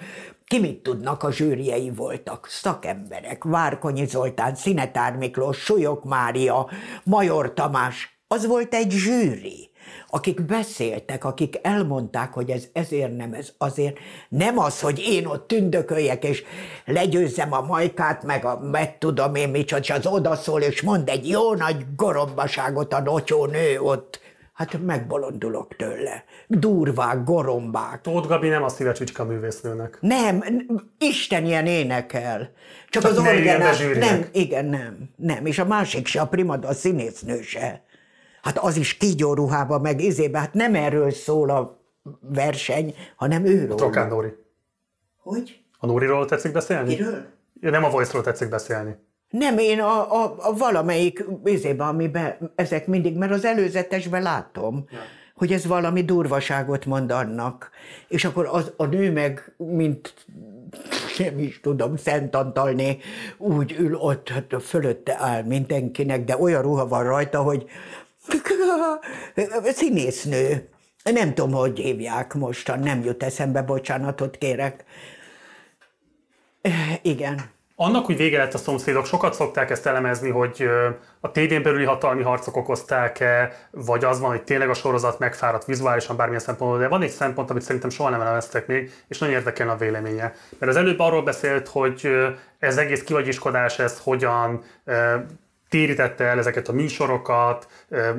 [0.54, 6.70] ki mit tudnak, a zsűriei voltak, szakemberek, Várkonyi Zoltán, Szinetár Miklós, Súlyok Mária,
[7.04, 9.72] Major Tamás, az volt egy zsűri
[10.10, 13.98] akik beszéltek, akik elmondták, hogy ez ezért nem, ez azért.
[14.30, 16.44] Nem az, hogy én ott tündököljek, és
[16.86, 21.28] legyőzzem a majkát, meg a meg tudom én micsoda, és az odaszól, és mond egy
[21.28, 24.23] jó nagy gorombaságot a nocsó nő ott.
[24.54, 26.24] Hát megbolondulok tőle.
[26.48, 28.02] Durvák, gorombák.
[28.02, 29.98] Tóth Gabi nem a szívecsücska művésznőnek.
[30.02, 30.44] Nem,
[31.00, 32.52] Isten ilyen énekel.
[32.90, 33.24] Csak, Csak az
[33.76, 34.10] zsűrinek.
[34.10, 35.46] nem, igen, nem, nem.
[35.46, 37.84] És a másik se, a primada, a színésznő se.
[38.42, 41.80] Hát az is kígyó ruhába, meg izébe, hát nem erről szól a
[42.20, 43.76] verseny, hanem őről.
[43.76, 44.34] Trokán Nóri.
[45.18, 45.62] Hogy?
[45.80, 46.96] A Nóriról tetszik beszélni?
[46.96, 47.26] Kiről?
[47.60, 48.96] Nem a Voice-ról tetszik beszélni.
[49.34, 54.98] Nem, én a, a, a valamelyik izébe, amiben ezek mindig, mert az előzetesben látom, ja.
[55.36, 57.70] hogy ez valami durvaságot mond annak.
[58.08, 60.14] És akkor az, a nő meg, mint
[61.18, 62.98] nem is tudom, Szent Antalné
[63.38, 67.66] úgy ül ott, hát fölötte áll mindenkinek, de olyan ruha van rajta, hogy
[69.64, 70.70] színésznő.
[71.04, 74.84] Nem tudom, hogy hívják mostan, nem jut eszembe, bocsánatot kérek.
[77.02, 77.52] Igen.
[77.76, 80.70] Annak, hogy vége lett a szomszédok, sokat szokták ezt elemezni, hogy
[81.20, 86.16] a tévén belüli hatalmi harcok okozták-e, vagy az van, hogy tényleg a sorozat megfáradt vizuálisan
[86.16, 89.72] bármilyen szempontból, de van egy szempont, amit szerintem soha nem elemeztek még, és nagyon érdekelne
[89.72, 90.34] a véleménye.
[90.60, 92.10] Mert az előbb arról beszélt, hogy
[92.60, 94.64] ez egész kivagyiskodás, ez hogyan
[95.70, 97.68] térítette el ezeket a műsorokat,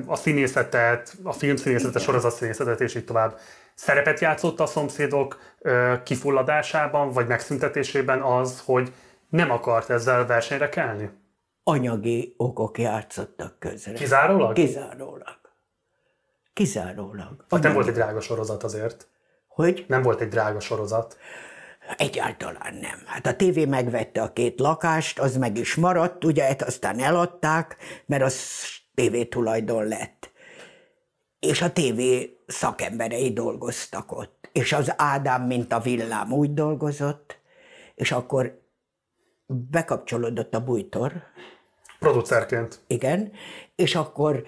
[0.07, 3.39] a színészetet, a filmszínészetet, a sorozatszínészetet, és így tovább.
[3.75, 5.39] Szerepet játszott a szomszédok
[6.05, 8.93] kifulladásában, vagy megszüntetésében az, hogy
[9.35, 11.11] nem akart ezzel versenyre kelni?
[11.62, 13.93] Anyagi okok játszottak közre.
[13.93, 14.53] Kizárólag?
[14.53, 15.39] Kizárólag.
[16.53, 17.45] Kizárólag.
[17.51, 19.09] Hát nem volt egy drága sorozat azért.
[19.49, 19.85] Hogy?
[19.89, 21.16] Nem volt egy drága sorozat.
[21.97, 23.03] Egyáltalán nem.
[23.07, 27.76] Hát a tévé megvette a két lakást, az meg is maradt, ugye, hát aztán eladták,
[28.07, 28.37] mert az
[28.95, 30.30] tévé tulajdon lett.
[31.39, 34.49] És a tévé szakemberei dolgoztak ott.
[34.53, 37.39] És az Ádám, mint a villám úgy dolgozott,
[37.95, 38.62] és akkor
[39.47, 41.12] bekapcsolódott a bújtor,
[41.99, 42.80] Producerként.
[42.86, 43.32] igen,
[43.74, 44.45] és akkor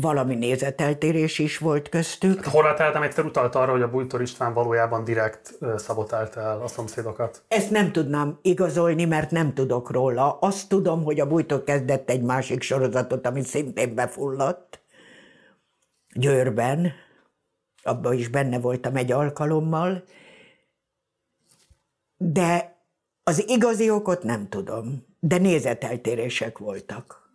[0.00, 2.44] valami nézeteltérés is volt köztük.
[2.44, 7.42] Horváth Ádám egyszer utalt arra, hogy a Bújtor István valójában direkt szabotált el a szomszédokat.
[7.48, 10.38] Ezt nem tudnám igazolni, mert nem tudok róla.
[10.38, 14.80] Azt tudom, hogy a Bújtor kezdett egy másik sorozatot, ami szintén befulladt.
[16.14, 16.92] Győrben.
[17.82, 20.04] Abban is benne voltam egy alkalommal.
[22.16, 22.75] De
[23.28, 25.06] az igazi okot nem tudom.
[25.20, 27.30] De nézeteltérések voltak.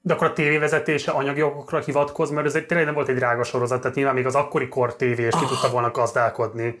[0.00, 3.42] De akkor a tévévezetése anyagi okokra hivatkoz, mert ez egy, tényleg nem volt egy drága
[3.42, 6.78] sorozat, tehát nyilván még az akkori kor tévé, és ki tudta volna gazdálkodni.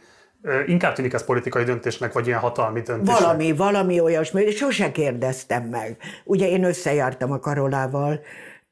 [0.66, 3.18] Inkább tűnik ez politikai döntésnek, vagy ilyen hatalmi döntésnek.
[3.18, 5.96] Valami, valami olyasmi, sose kérdeztem meg.
[6.24, 8.20] Ugye én összejártam a Karolával,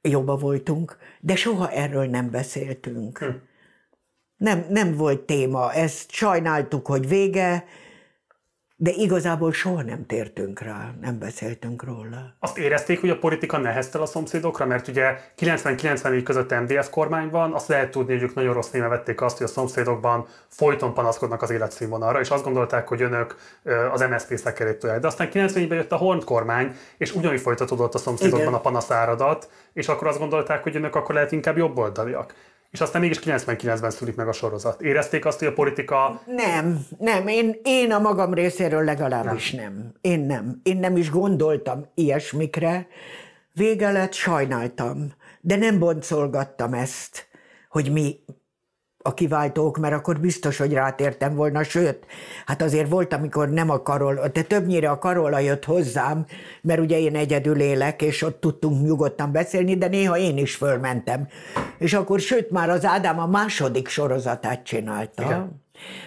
[0.02, 3.18] jobba voltunk, de soha erről nem beszéltünk.
[3.18, 3.26] Hm.
[4.36, 7.64] Nem, nem volt téma, ezt sajnáltuk, hogy vége,
[8.76, 12.34] de igazából soha nem tértünk rá, nem beszéltünk róla.
[12.38, 17.52] Azt érezték, hogy a politika neheztel a szomszédokra, mert ugye 90-94 között MDF kormány van,
[17.52, 21.42] azt lehet tudni, hogy ők nagyon rossz néve vették azt, hogy a szomszédokban folyton panaszkodnak
[21.42, 23.36] az életszínvonalra, és azt gondolták, hogy önök
[23.92, 25.00] az MSZP szekerét tolják.
[25.00, 28.54] De aztán 94-ben jött a Horn kormány, és ugyanúgy folytatódott a szomszédokban Igen.
[28.54, 32.34] a panaszáradat, és akkor azt gondolták, hogy önök akkor lehet inkább jobboldaliak.
[32.74, 34.82] És aztán mégis 99-ben szülik meg a sorozat.
[34.82, 39.62] Érezték azt, hogy a politika Nem, nem, én, én a magam részéről legalábbis nem.
[39.62, 39.92] nem.
[40.00, 40.60] Én nem.
[40.62, 42.86] Én nem is gondoltam ilyesmikre.
[43.52, 47.28] Vége lett, sajnáltam, de nem boncolgattam ezt,
[47.68, 48.20] hogy mi
[49.06, 52.06] a kiváltók, mert akkor biztos, hogy rátértem volna, sőt,
[52.46, 56.24] hát azért volt, amikor nem a Karola, de többnyire a Karola jött hozzám,
[56.62, 61.28] mert ugye én egyedül élek, és ott tudtunk nyugodtan beszélni, de néha én is fölmentem.
[61.78, 65.62] És akkor, sőt, már az Ádám a második sorozatát csinálta, Igen.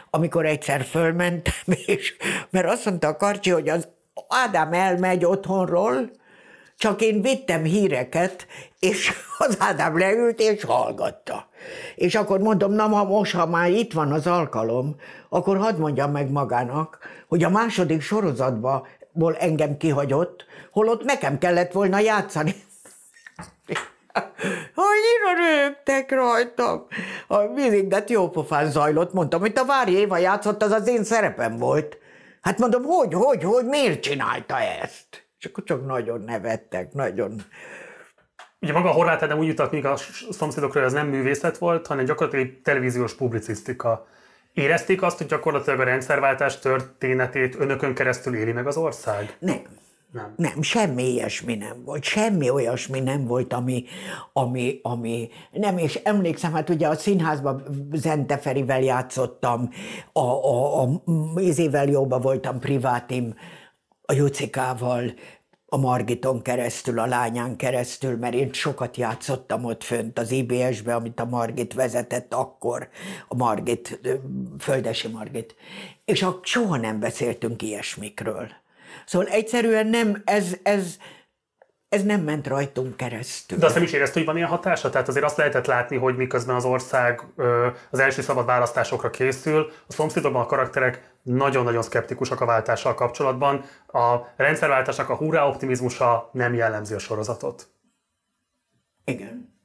[0.09, 1.53] amikor egyszer fölmentem,
[1.85, 2.15] és
[2.49, 3.87] mert azt mondta a Karcsi, hogy az
[4.27, 6.11] Ádám elmegy otthonról,
[6.77, 8.47] csak én vittem híreket,
[8.79, 9.11] és
[9.47, 11.46] az Ádám leült és hallgatta.
[11.95, 14.95] És akkor mondom, na ma most, ha már itt van az alkalom,
[15.29, 16.97] akkor hadd mondjam meg magának,
[17.27, 22.55] hogy a második sorozatból engem kihagyott, holott nekem kellett volna játszani.
[24.75, 26.87] Annyira rögtek rajtam.
[27.27, 31.97] A vízinget jópofán zajlott, mondtam, hogy a Vári Éva játszott, az az én szerepem volt.
[32.41, 35.27] Hát mondom, hogy, hogy, hogy, miért csinálta ezt?
[35.39, 37.41] És akkor csak nagyon nevettek, nagyon...
[38.67, 39.97] Ugye maga a Horváth Ádám úgy jutott még a
[40.29, 44.07] szomszédokra, hogy ez nem művészet volt, hanem gyakorlatilag televíziós publicisztika.
[44.53, 49.37] Érezték azt, hogy gyakorlatilag a rendszerváltás történetét önökön keresztül éli meg az ország?
[49.39, 49.61] Nem.
[50.11, 50.33] Nem.
[50.35, 53.85] nem, semmi ilyesmi nem volt, semmi olyasmi nem volt, ami,
[54.33, 57.63] ami, ami nem, és emlékszem, hát ugye a színházban
[57.93, 59.69] Zente Ferivel játszottam,
[60.13, 61.01] a, a, a
[61.39, 63.33] Izével jóba voltam privátim,
[64.09, 65.13] a Jucikával,
[65.69, 71.19] a Margiton keresztül, a lányán keresztül, mert én sokat játszottam ott fönt az IBS-be, amit
[71.19, 72.89] a Margit vezetett akkor,
[73.27, 73.99] a Margit,
[74.59, 75.55] Földesi Margit.
[76.05, 78.47] És soha nem beszéltünk ilyesmikről.
[79.05, 80.97] Szóval egyszerűen nem, ez, ez,
[81.97, 83.57] ez nem ment rajtunk keresztül.
[83.57, 84.89] De azt nem is érezte, hogy van ilyen hatása?
[84.89, 87.21] Tehát azért azt lehetett látni, hogy miközben az ország
[87.91, 93.63] az első szabad választásokra készül, a szomszédokban a karakterek nagyon-nagyon szkeptikusak a váltással kapcsolatban.
[93.87, 97.67] A rendszerváltásnak a hurrá optimizmusa nem jellemzi a sorozatot.
[99.05, 99.55] Igen.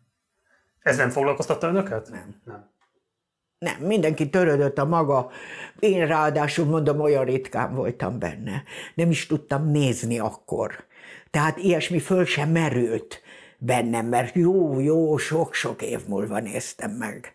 [0.78, 2.10] Ez nem foglalkoztatta önöket?
[2.10, 2.40] Nem.
[2.44, 2.70] nem.
[3.58, 5.30] Nem, mindenki törődött a maga.
[5.78, 8.62] Én ráadásul mondom, olyan ritkán voltam benne.
[8.94, 10.84] Nem is tudtam nézni akkor.
[11.32, 13.22] Tehát ilyesmi föl sem merült
[13.58, 17.34] bennem, mert jó, jó, sok-sok év múlva néztem meg.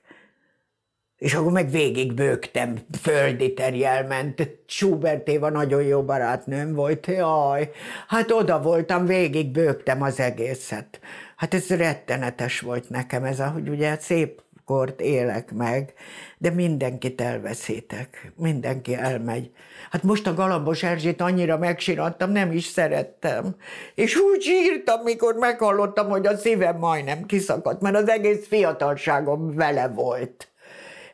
[1.18, 4.50] És akkor meg végig bőgtem, földi terjelment.
[4.66, 7.72] Schubert Éva nagyon jó barátnőm volt, jaj.
[8.08, 11.00] Hát oda voltam, végig bőgtem az egészet.
[11.36, 15.94] Hát ez rettenetes volt nekem, ez ahogy ugye szép kort élek meg,
[16.38, 19.52] de mindenkit elveszítek, mindenki elmegy.
[19.92, 23.56] Hát most a Galambos Erzsét annyira megsirattam, nem is szerettem.
[23.96, 29.88] És úgy sírtam, mikor meghallottam, hogy a szívem majdnem kiszakadt, mert az egész fiatalságom vele
[29.88, 30.48] volt.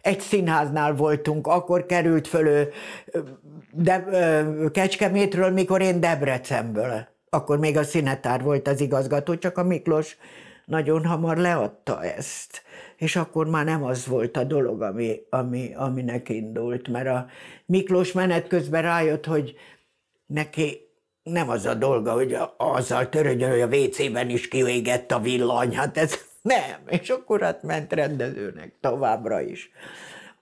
[0.02, 2.72] Egy színháznál voltunk, akkor került fölő
[3.72, 4.06] de,
[4.72, 7.08] Kecskemétről, mikor én Debrecenből.
[7.30, 10.18] Akkor még a színetár volt az igazgató, csak a Miklós
[10.66, 12.64] nagyon hamar leadta ezt
[12.98, 17.28] és akkor már nem az volt a dolog, ami, ami, aminek indult, mert a
[17.66, 19.56] Miklós menet közben rájött, hogy
[20.26, 20.82] neki
[21.24, 25.98] nem az a dolga, hogy azzal törődjön, hogy a WC-ben is kiégett a villany, hát
[25.98, 29.72] ez nem, és akkor hát ment rendezőnek továbbra is.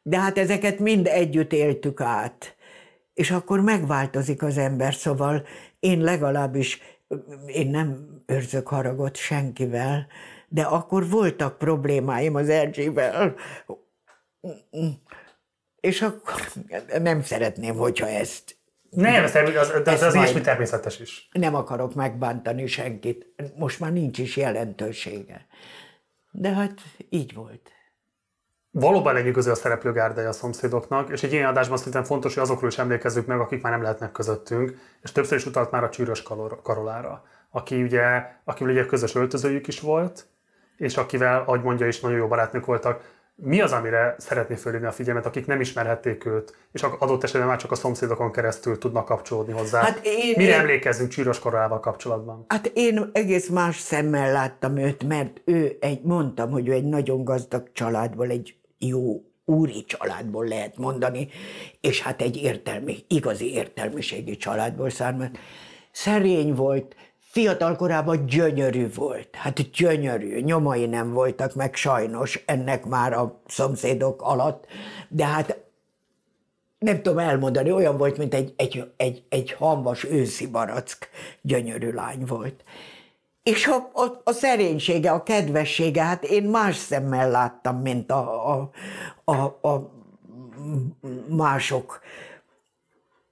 [0.03, 2.55] De hát ezeket mind együtt éltük át,
[3.13, 5.45] és akkor megváltozik az ember, szóval
[5.79, 6.81] én legalábbis,
[7.47, 10.07] én nem őrzök haragot senkivel,
[10.53, 13.35] de akkor voltak problémáim az Erzsével,
[15.79, 16.41] és akkor
[16.99, 18.57] nem szeretném, hogyha ezt
[18.89, 21.29] Nem, ez, az, de az, az ilyesmi természetes is.
[21.31, 23.25] nem akarok megbántani senkit.
[23.55, 25.45] Most már nincs is jelentősége.
[26.31, 27.71] De hát így volt.
[28.71, 32.77] Valóban lenyűgöző a szereplőgárdája a szomszédoknak, és egy ilyen adásban szerintem fontos, hogy azokról is
[32.77, 36.23] emlékezzük meg, akik már nem lehetnek közöttünk, és többször is utalt már a Csűrös
[36.63, 40.27] Karolára, aki ugye, akivel ugye közös öltözőjük is volt,
[40.81, 43.19] és akivel, ahogy mondja is, nagyon jó barátnők voltak.
[43.35, 47.57] Mi az, amire szeretné fölhívni a figyelmet, akik nem ismerhették őt, és adott esetben már
[47.57, 49.81] csak a szomszédokon keresztül tudnak kapcsolódni hozzá?
[49.81, 52.45] Hát én- Mire én- emlékezzünk Csűrös Karolával kapcsolatban?
[52.47, 57.23] Hát én egész más szemmel láttam őt, mert ő egy, mondtam, hogy ő egy nagyon
[57.23, 61.27] gazdag családból, egy jó úri családból lehet mondani,
[61.81, 65.37] és hát egy értelmi, igazi értelmiségi családból származott.
[65.91, 66.95] Szerény volt,
[67.31, 69.35] fiatal korában gyönyörű volt.
[69.35, 74.65] Hát gyönyörű, nyomai nem voltak meg sajnos ennek már a szomszédok alatt,
[75.09, 75.59] de hát
[76.79, 81.09] nem tudom elmondani, olyan volt, mint egy, egy, egy, egy hamvas őszi barack,
[81.41, 82.63] gyönyörű lány volt.
[83.43, 88.71] És a, a, a szerénysége, a kedvessége, hát én más szemmel láttam, mint a, a,
[89.23, 89.91] a, a
[91.27, 92.01] mások.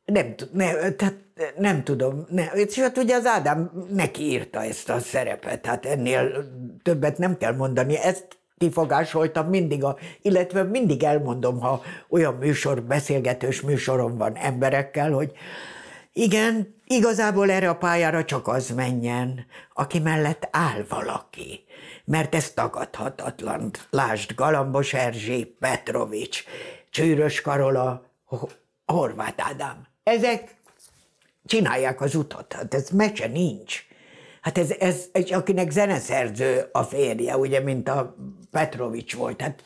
[0.06, 1.16] Nem, tud- ne, tehát
[1.58, 2.26] nem tudom.
[2.30, 6.50] Ne, és hát ugye az Ádám neki írta ezt a szerepet, hát ennél
[6.84, 7.98] többet nem kell mondani.
[7.98, 15.32] Ezt kifogásoltam mindig, a, illetve mindig elmondom, ha olyan műsor, beszélgetős műsorom van emberekkel, hogy
[16.14, 21.64] igen, igazából erre a pályára csak az menjen, aki mellett áll valaki.
[22.06, 23.72] Mert ez tagadhatatlan.
[23.90, 26.44] Lásd, Galambos Erzsé, Petrovics,
[26.90, 29.88] Csűrös Karola, Ho- Horváth Ádám.
[30.04, 30.56] Ezek
[31.50, 33.86] csinálják az utat, hát ez mese nincs.
[34.42, 38.16] Hát ez, ez, ez akinek zeneszerző a férje, ugye, mint a
[38.52, 39.64] Petrovics volt, hát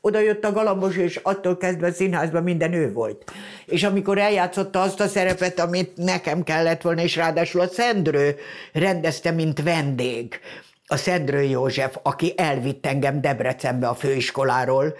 [0.00, 3.32] oda jött a Galambos, és attól kezdve a színházban minden ő volt.
[3.66, 8.36] És amikor eljátszotta azt a szerepet, amit nekem kellett volna, és ráadásul a Szendrő
[8.72, 10.40] rendezte, mint vendég,
[10.86, 14.96] a Szendrő József, aki elvitt engem Debrecenbe a főiskoláról,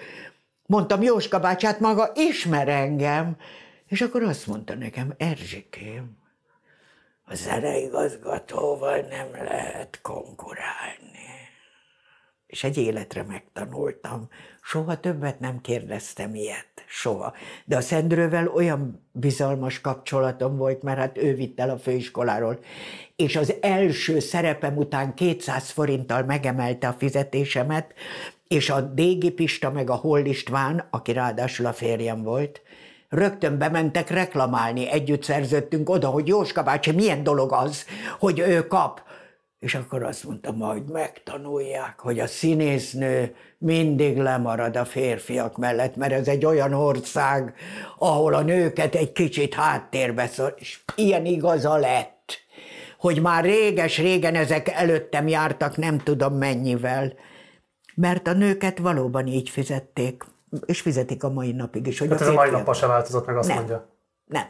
[0.67, 3.37] mondtam, Jóska bácsi, hát maga ismer engem,
[3.89, 6.25] és akkor azt mondta nekem, Erzsikém,
[7.25, 11.27] a zeneigazgatóval nem lehet konkurálni.
[12.47, 14.29] És egy életre megtanultam.
[14.63, 16.85] Soha többet nem kérdeztem ilyet.
[16.87, 17.33] Soha.
[17.65, 22.59] De a Szendrővel olyan bizalmas kapcsolatom volt, mert hát ő vitt el a főiskoláról.
[23.17, 27.95] És az első szerepem után 200 forinttal megemelte a fizetésemet,
[28.49, 32.63] és a Dégi Pista meg a Holl István, aki ráadásul a férjem volt,
[33.09, 37.85] rögtön bementek reklamálni, együtt szerződtünk oda, hogy Jóska bácsi, milyen dolog az,
[38.19, 39.05] hogy ő kap.
[39.59, 46.13] És akkor azt mondta, majd megtanulják, hogy a színésznő mindig lemarad a férfiak mellett, mert
[46.13, 47.55] ez egy olyan ország,
[47.99, 52.39] ahol a nőket egy kicsit háttérbe szor, és ilyen igaza lett,
[52.99, 57.13] hogy már réges-régen ezek előttem jártak, nem tudom mennyivel,
[57.95, 60.25] mert a nőket valóban így fizették,
[60.67, 61.99] és fizetik a mai napig is.
[61.99, 63.89] Hogy Tehát ez a mai nappal se változott meg, azt nem, mondja.
[64.27, 64.47] nem,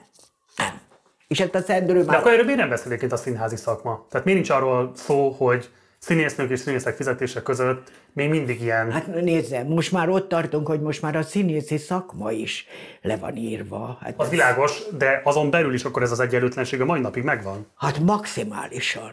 [0.57, 0.81] nem.
[1.29, 2.17] És hát a Szendrő De már...
[2.19, 4.07] akkor erről miért nem beszélik itt a színházi szakma?
[4.11, 8.93] Tehát miért nincs arról szó, hogy színésznők és színészek fizetése között még mindig ilyen...
[8.93, 12.67] Hát nézze, most már ott tartunk, hogy most már a színészi szakma is
[13.03, 13.99] le van írva.
[14.01, 17.67] Hát, Az világos, de azon belül is akkor ez az egyenlőtlenség a mai napig megvan.
[17.77, 19.13] hát maximálisan.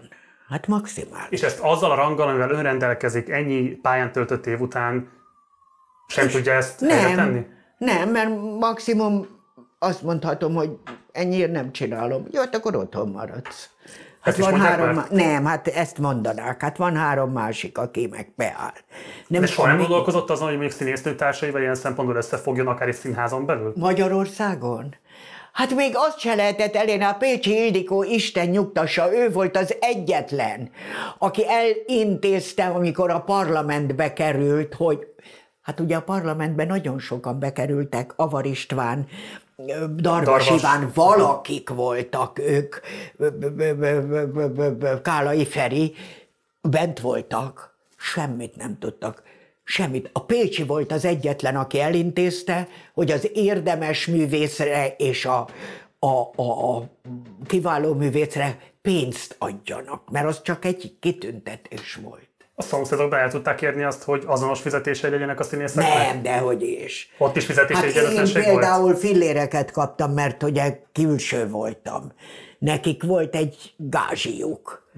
[0.49, 1.27] Hát maximális.
[1.29, 5.09] És ezt azzal a ranggal, amivel ön rendelkezik ennyi pályán töltött év után,
[6.07, 7.45] sem tudja ezt helyre tenni?
[7.77, 8.29] Nem, nem, mert
[8.59, 9.27] maximum
[9.79, 10.69] azt mondhatom, hogy
[11.11, 12.27] ennyire nem csinálom.
[12.31, 13.69] Jó, hát akkor otthon maradsz.
[14.21, 14.95] Hát Ezt van három, már?
[14.95, 16.61] má- nem, hát ezt mondanák.
[16.61, 18.73] Hát van három másik, aki meg beáll.
[19.27, 23.45] Nem De soha nem gondolkozott azon, hogy mondjuk színésznőtársaival ilyen szempontból összefogjon akár egy színházon
[23.45, 23.73] belül?
[23.75, 24.95] Magyarországon?
[25.53, 30.69] Hát még azt se lehetett elérni, a Pécsi Ildikó, Isten nyugtassa, ő volt az egyetlen,
[31.17, 35.07] aki elintézte, amikor a parlamentbe került, hogy
[35.63, 39.07] Hát ugye a parlamentben nagyon sokan bekerültek, Avar István,
[39.95, 40.49] Darvas.
[40.49, 42.75] Iván, valakik voltak ők,
[45.01, 45.93] Kálai Feri,
[46.61, 49.23] bent voltak, semmit nem tudtak.
[49.63, 50.09] Semmit.
[50.13, 55.47] A Pécsi volt az egyetlen, aki elintézte, hogy az érdemes művészre és a,
[55.99, 56.89] a, a, a
[57.47, 62.32] kiváló művészre pénzt adjanak, mert az csak egy kitüntetés volt.
[62.55, 65.93] A szomszédokban el tudták érni azt, hogy azonos fizetései legyenek a színészeknek?
[65.93, 67.13] Nem, dehogy is.
[67.17, 68.33] Ott is fizetési Hát én volt?
[68.33, 72.11] például filléreket kaptam, mert ugye külső voltam.
[72.59, 74.91] Nekik volt egy gázsiuk.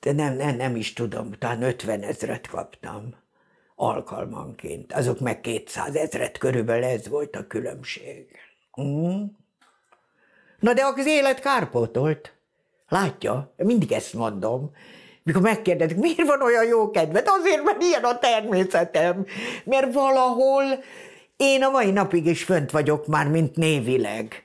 [0.00, 3.14] De nem, nem, nem is tudom, talán 50 ezret kaptam
[3.76, 4.92] alkalmanként.
[4.92, 8.26] Azok meg 200 ezret, körülbelül ez volt a különbség.
[8.80, 9.22] Mm.
[10.60, 12.32] Na de az élet kárpótolt.
[12.88, 14.70] Látja, mindig ezt mondom.
[15.24, 17.24] Mikor megkérdezik, miért van olyan jó kedved?
[17.26, 19.26] Azért, mert ilyen a természetem.
[19.64, 20.64] Mert valahol
[21.36, 24.44] én a mai napig is fönt vagyok már, mint névileg.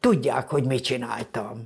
[0.00, 1.62] Tudják, hogy mit csináltam.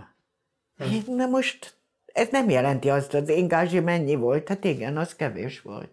[0.77, 1.15] Hm.
[1.15, 1.75] Na most
[2.13, 4.49] ez nem jelenti azt, az én gázsi mennyi volt.
[4.49, 5.91] Hát igen, az kevés volt.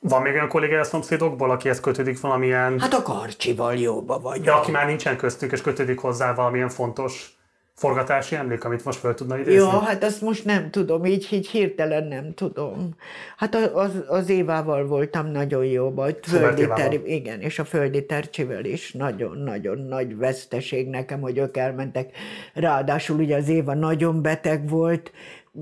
[0.00, 2.80] Van még olyan kollégája a szomszédokból, akihez kötődik valamilyen...
[2.80, 4.40] Hát a karcsival jóba vagy.
[4.40, 7.35] De aki már nincsen köztük, és kötődik hozzá valamilyen fontos
[7.76, 9.60] forgatási emlék, amit most fel tudna idézni?
[9.60, 12.94] Ja, hát azt most nem tudom, így, így hirtelen nem tudom.
[13.36, 18.64] Hát az, az Évával voltam nagyon jó, vagy földi ter, igen, és a földi tercsivel
[18.64, 22.16] is nagyon-nagyon nagy veszteség nekem, hogy ők elmentek.
[22.54, 25.12] Ráadásul ugye az Éva nagyon beteg volt,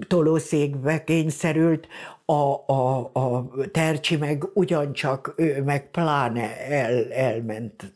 [0.09, 1.89] tolószékbe kényszerült,
[2.25, 7.93] a, a, a Tercsi meg ugyancsak, ő meg pláne el, elment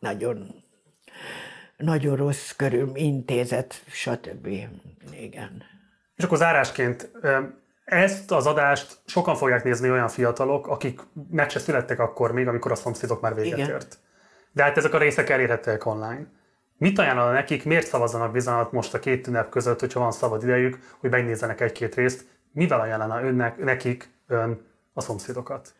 [0.00, 0.64] nagyon,
[1.76, 4.46] nagyon rossz körül intézet, stb.
[5.20, 5.62] Igen.
[6.16, 7.10] És akkor zárásként
[7.84, 11.00] ezt az adást sokan fogják nézni olyan fiatalok, akik
[11.30, 13.70] meg se születtek akkor még, amikor a szomszédok már véget Igen.
[13.70, 13.98] ért.
[14.52, 16.26] De hát ezek a részek elérhetőek online.
[16.78, 20.78] Mit ajánlana nekik, miért szavazzanak bizonyat most a két ünnep között, hogyha van szabad idejük,
[20.98, 25.74] hogy megnézzenek egy-két részt, mivel ajánlana önnek, nekik ön a szomszédokat?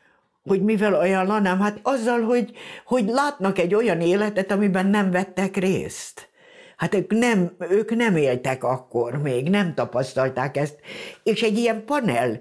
[0.47, 1.61] Hogy mivel ajánlanám?
[1.61, 2.53] Hát azzal, hogy,
[2.84, 6.28] hogy látnak egy olyan életet, amiben nem vettek részt.
[6.76, 10.80] Hát ők nem, ők nem éltek akkor még, nem tapasztalták ezt.
[11.22, 12.40] És egy ilyen panel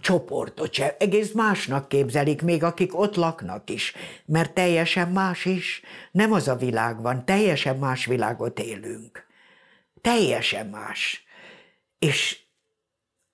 [0.00, 3.94] csoportot se, egész másnak képzelik, még akik ott laknak is,
[4.24, 9.26] mert teljesen más is, nem az a világ van, teljesen más világot élünk.
[10.00, 11.24] Teljesen más.
[11.98, 12.38] És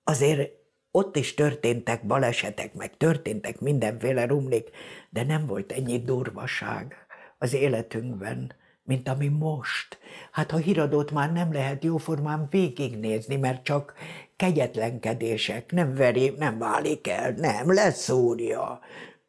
[0.03, 0.51] azért
[0.95, 4.69] ott is történtek balesetek, meg történtek mindenféle rumlik,
[5.09, 6.95] de nem volt ennyi durvaság
[7.37, 8.51] az életünkben,
[8.83, 9.99] mint ami most.
[10.31, 13.93] Hát a híradót már nem lehet jóformán végignézni, mert csak
[14.35, 18.79] kegyetlenkedések, nem veri, nem válik el, nem, leszúrja.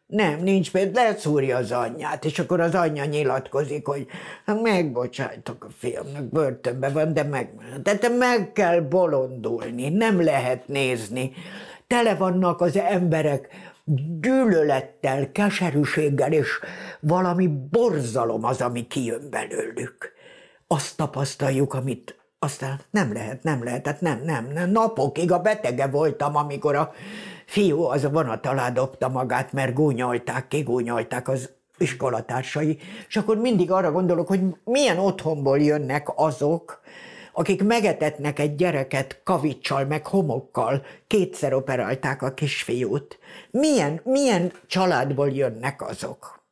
[0.07, 4.07] Nem, nincs pénz, leszúrja az anyját, és akkor az anyja nyilatkozik, hogy
[4.47, 7.51] hát megbocsájtok a fiamnak, börtönben van, de meg,
[7.83, 11.33] de meg kell bolondulni, nem lehet nézni.
[11.87, 13.49] Tele vannak az emberek
[14.21, 16.49] gyűlölettel, keserűséggel, és
[17.01, 20.13] valami borzalom az, ami kijön belőlük.
[20.67, 24.71] Azt tapasztaljuk, amit aztán nem lehet, nem lehet, tehát nem, nem, nem.
[24.71, 26.93] Napokig a betege voltam, amikor a
[27.47, 32.79] fiú az a vonat alá dobta magát, mert gúnyolták, kigúnyolták az iskolatársai,
[33.09, 36.81] és akkor mindig arra gondolok, hogy milyen otthonból jönnek azok,
[37.33, 43.19] akik megetetnek egy gyereket kavicsal, meg homokkal, kétszer operálták a kisfiút.
[43.51, 46.45] Milyen, milyen családból jönnek azok?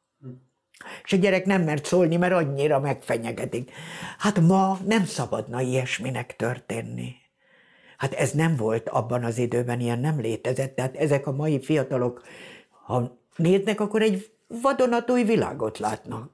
[1.04, 3.70] És a gyerek nem mert szólni, mert annyira megfenyegetik.
[4.18, 7.23] Hát ma nem szabadna ilyesminek történni.
[8.04, 10.74] Hát ez nem volt abban az időben, ilyen nem létezett.
[10.74, 12.22] Tehát ezek a mai fiatalok,
[12.84, 14.30] ha néznek, akkor egy
[14.62, 16.30] vadonatúj világot látnak.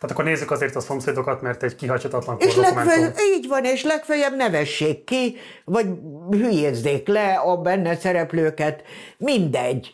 [0.00, 4.36] Tehát akkor nézzük azért a szomszédokat, mert egy kihagyhatatlan és legfeljebb, Így van, és legfeljebb
[4.36, 5.86] nevessék ki, vagy
[6.30, 8.82] hülyézzék le a benne szereplőket,
[9.18, 9.92] mindegy.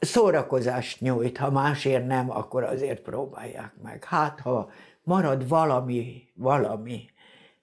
[0.00, 4.04] Szórakozást nyújt, ha másért nem, akkor azért próbálják meg.
[4.04, 4.70] Hát, ha
[5.02, 7.04] marad valami, valami,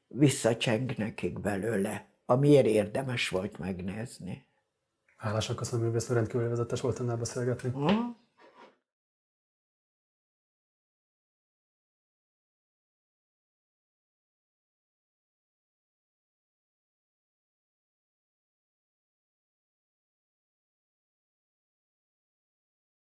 [0.07, 4.47] visszacseng nekik belőle amiért érdemes volt megnézni.
[5.17, 7.69] Hálásak köszönöm, hogy rendkívül vezetes volt önnel beszélgetni.
[7.69, 8.15] Uh-huh.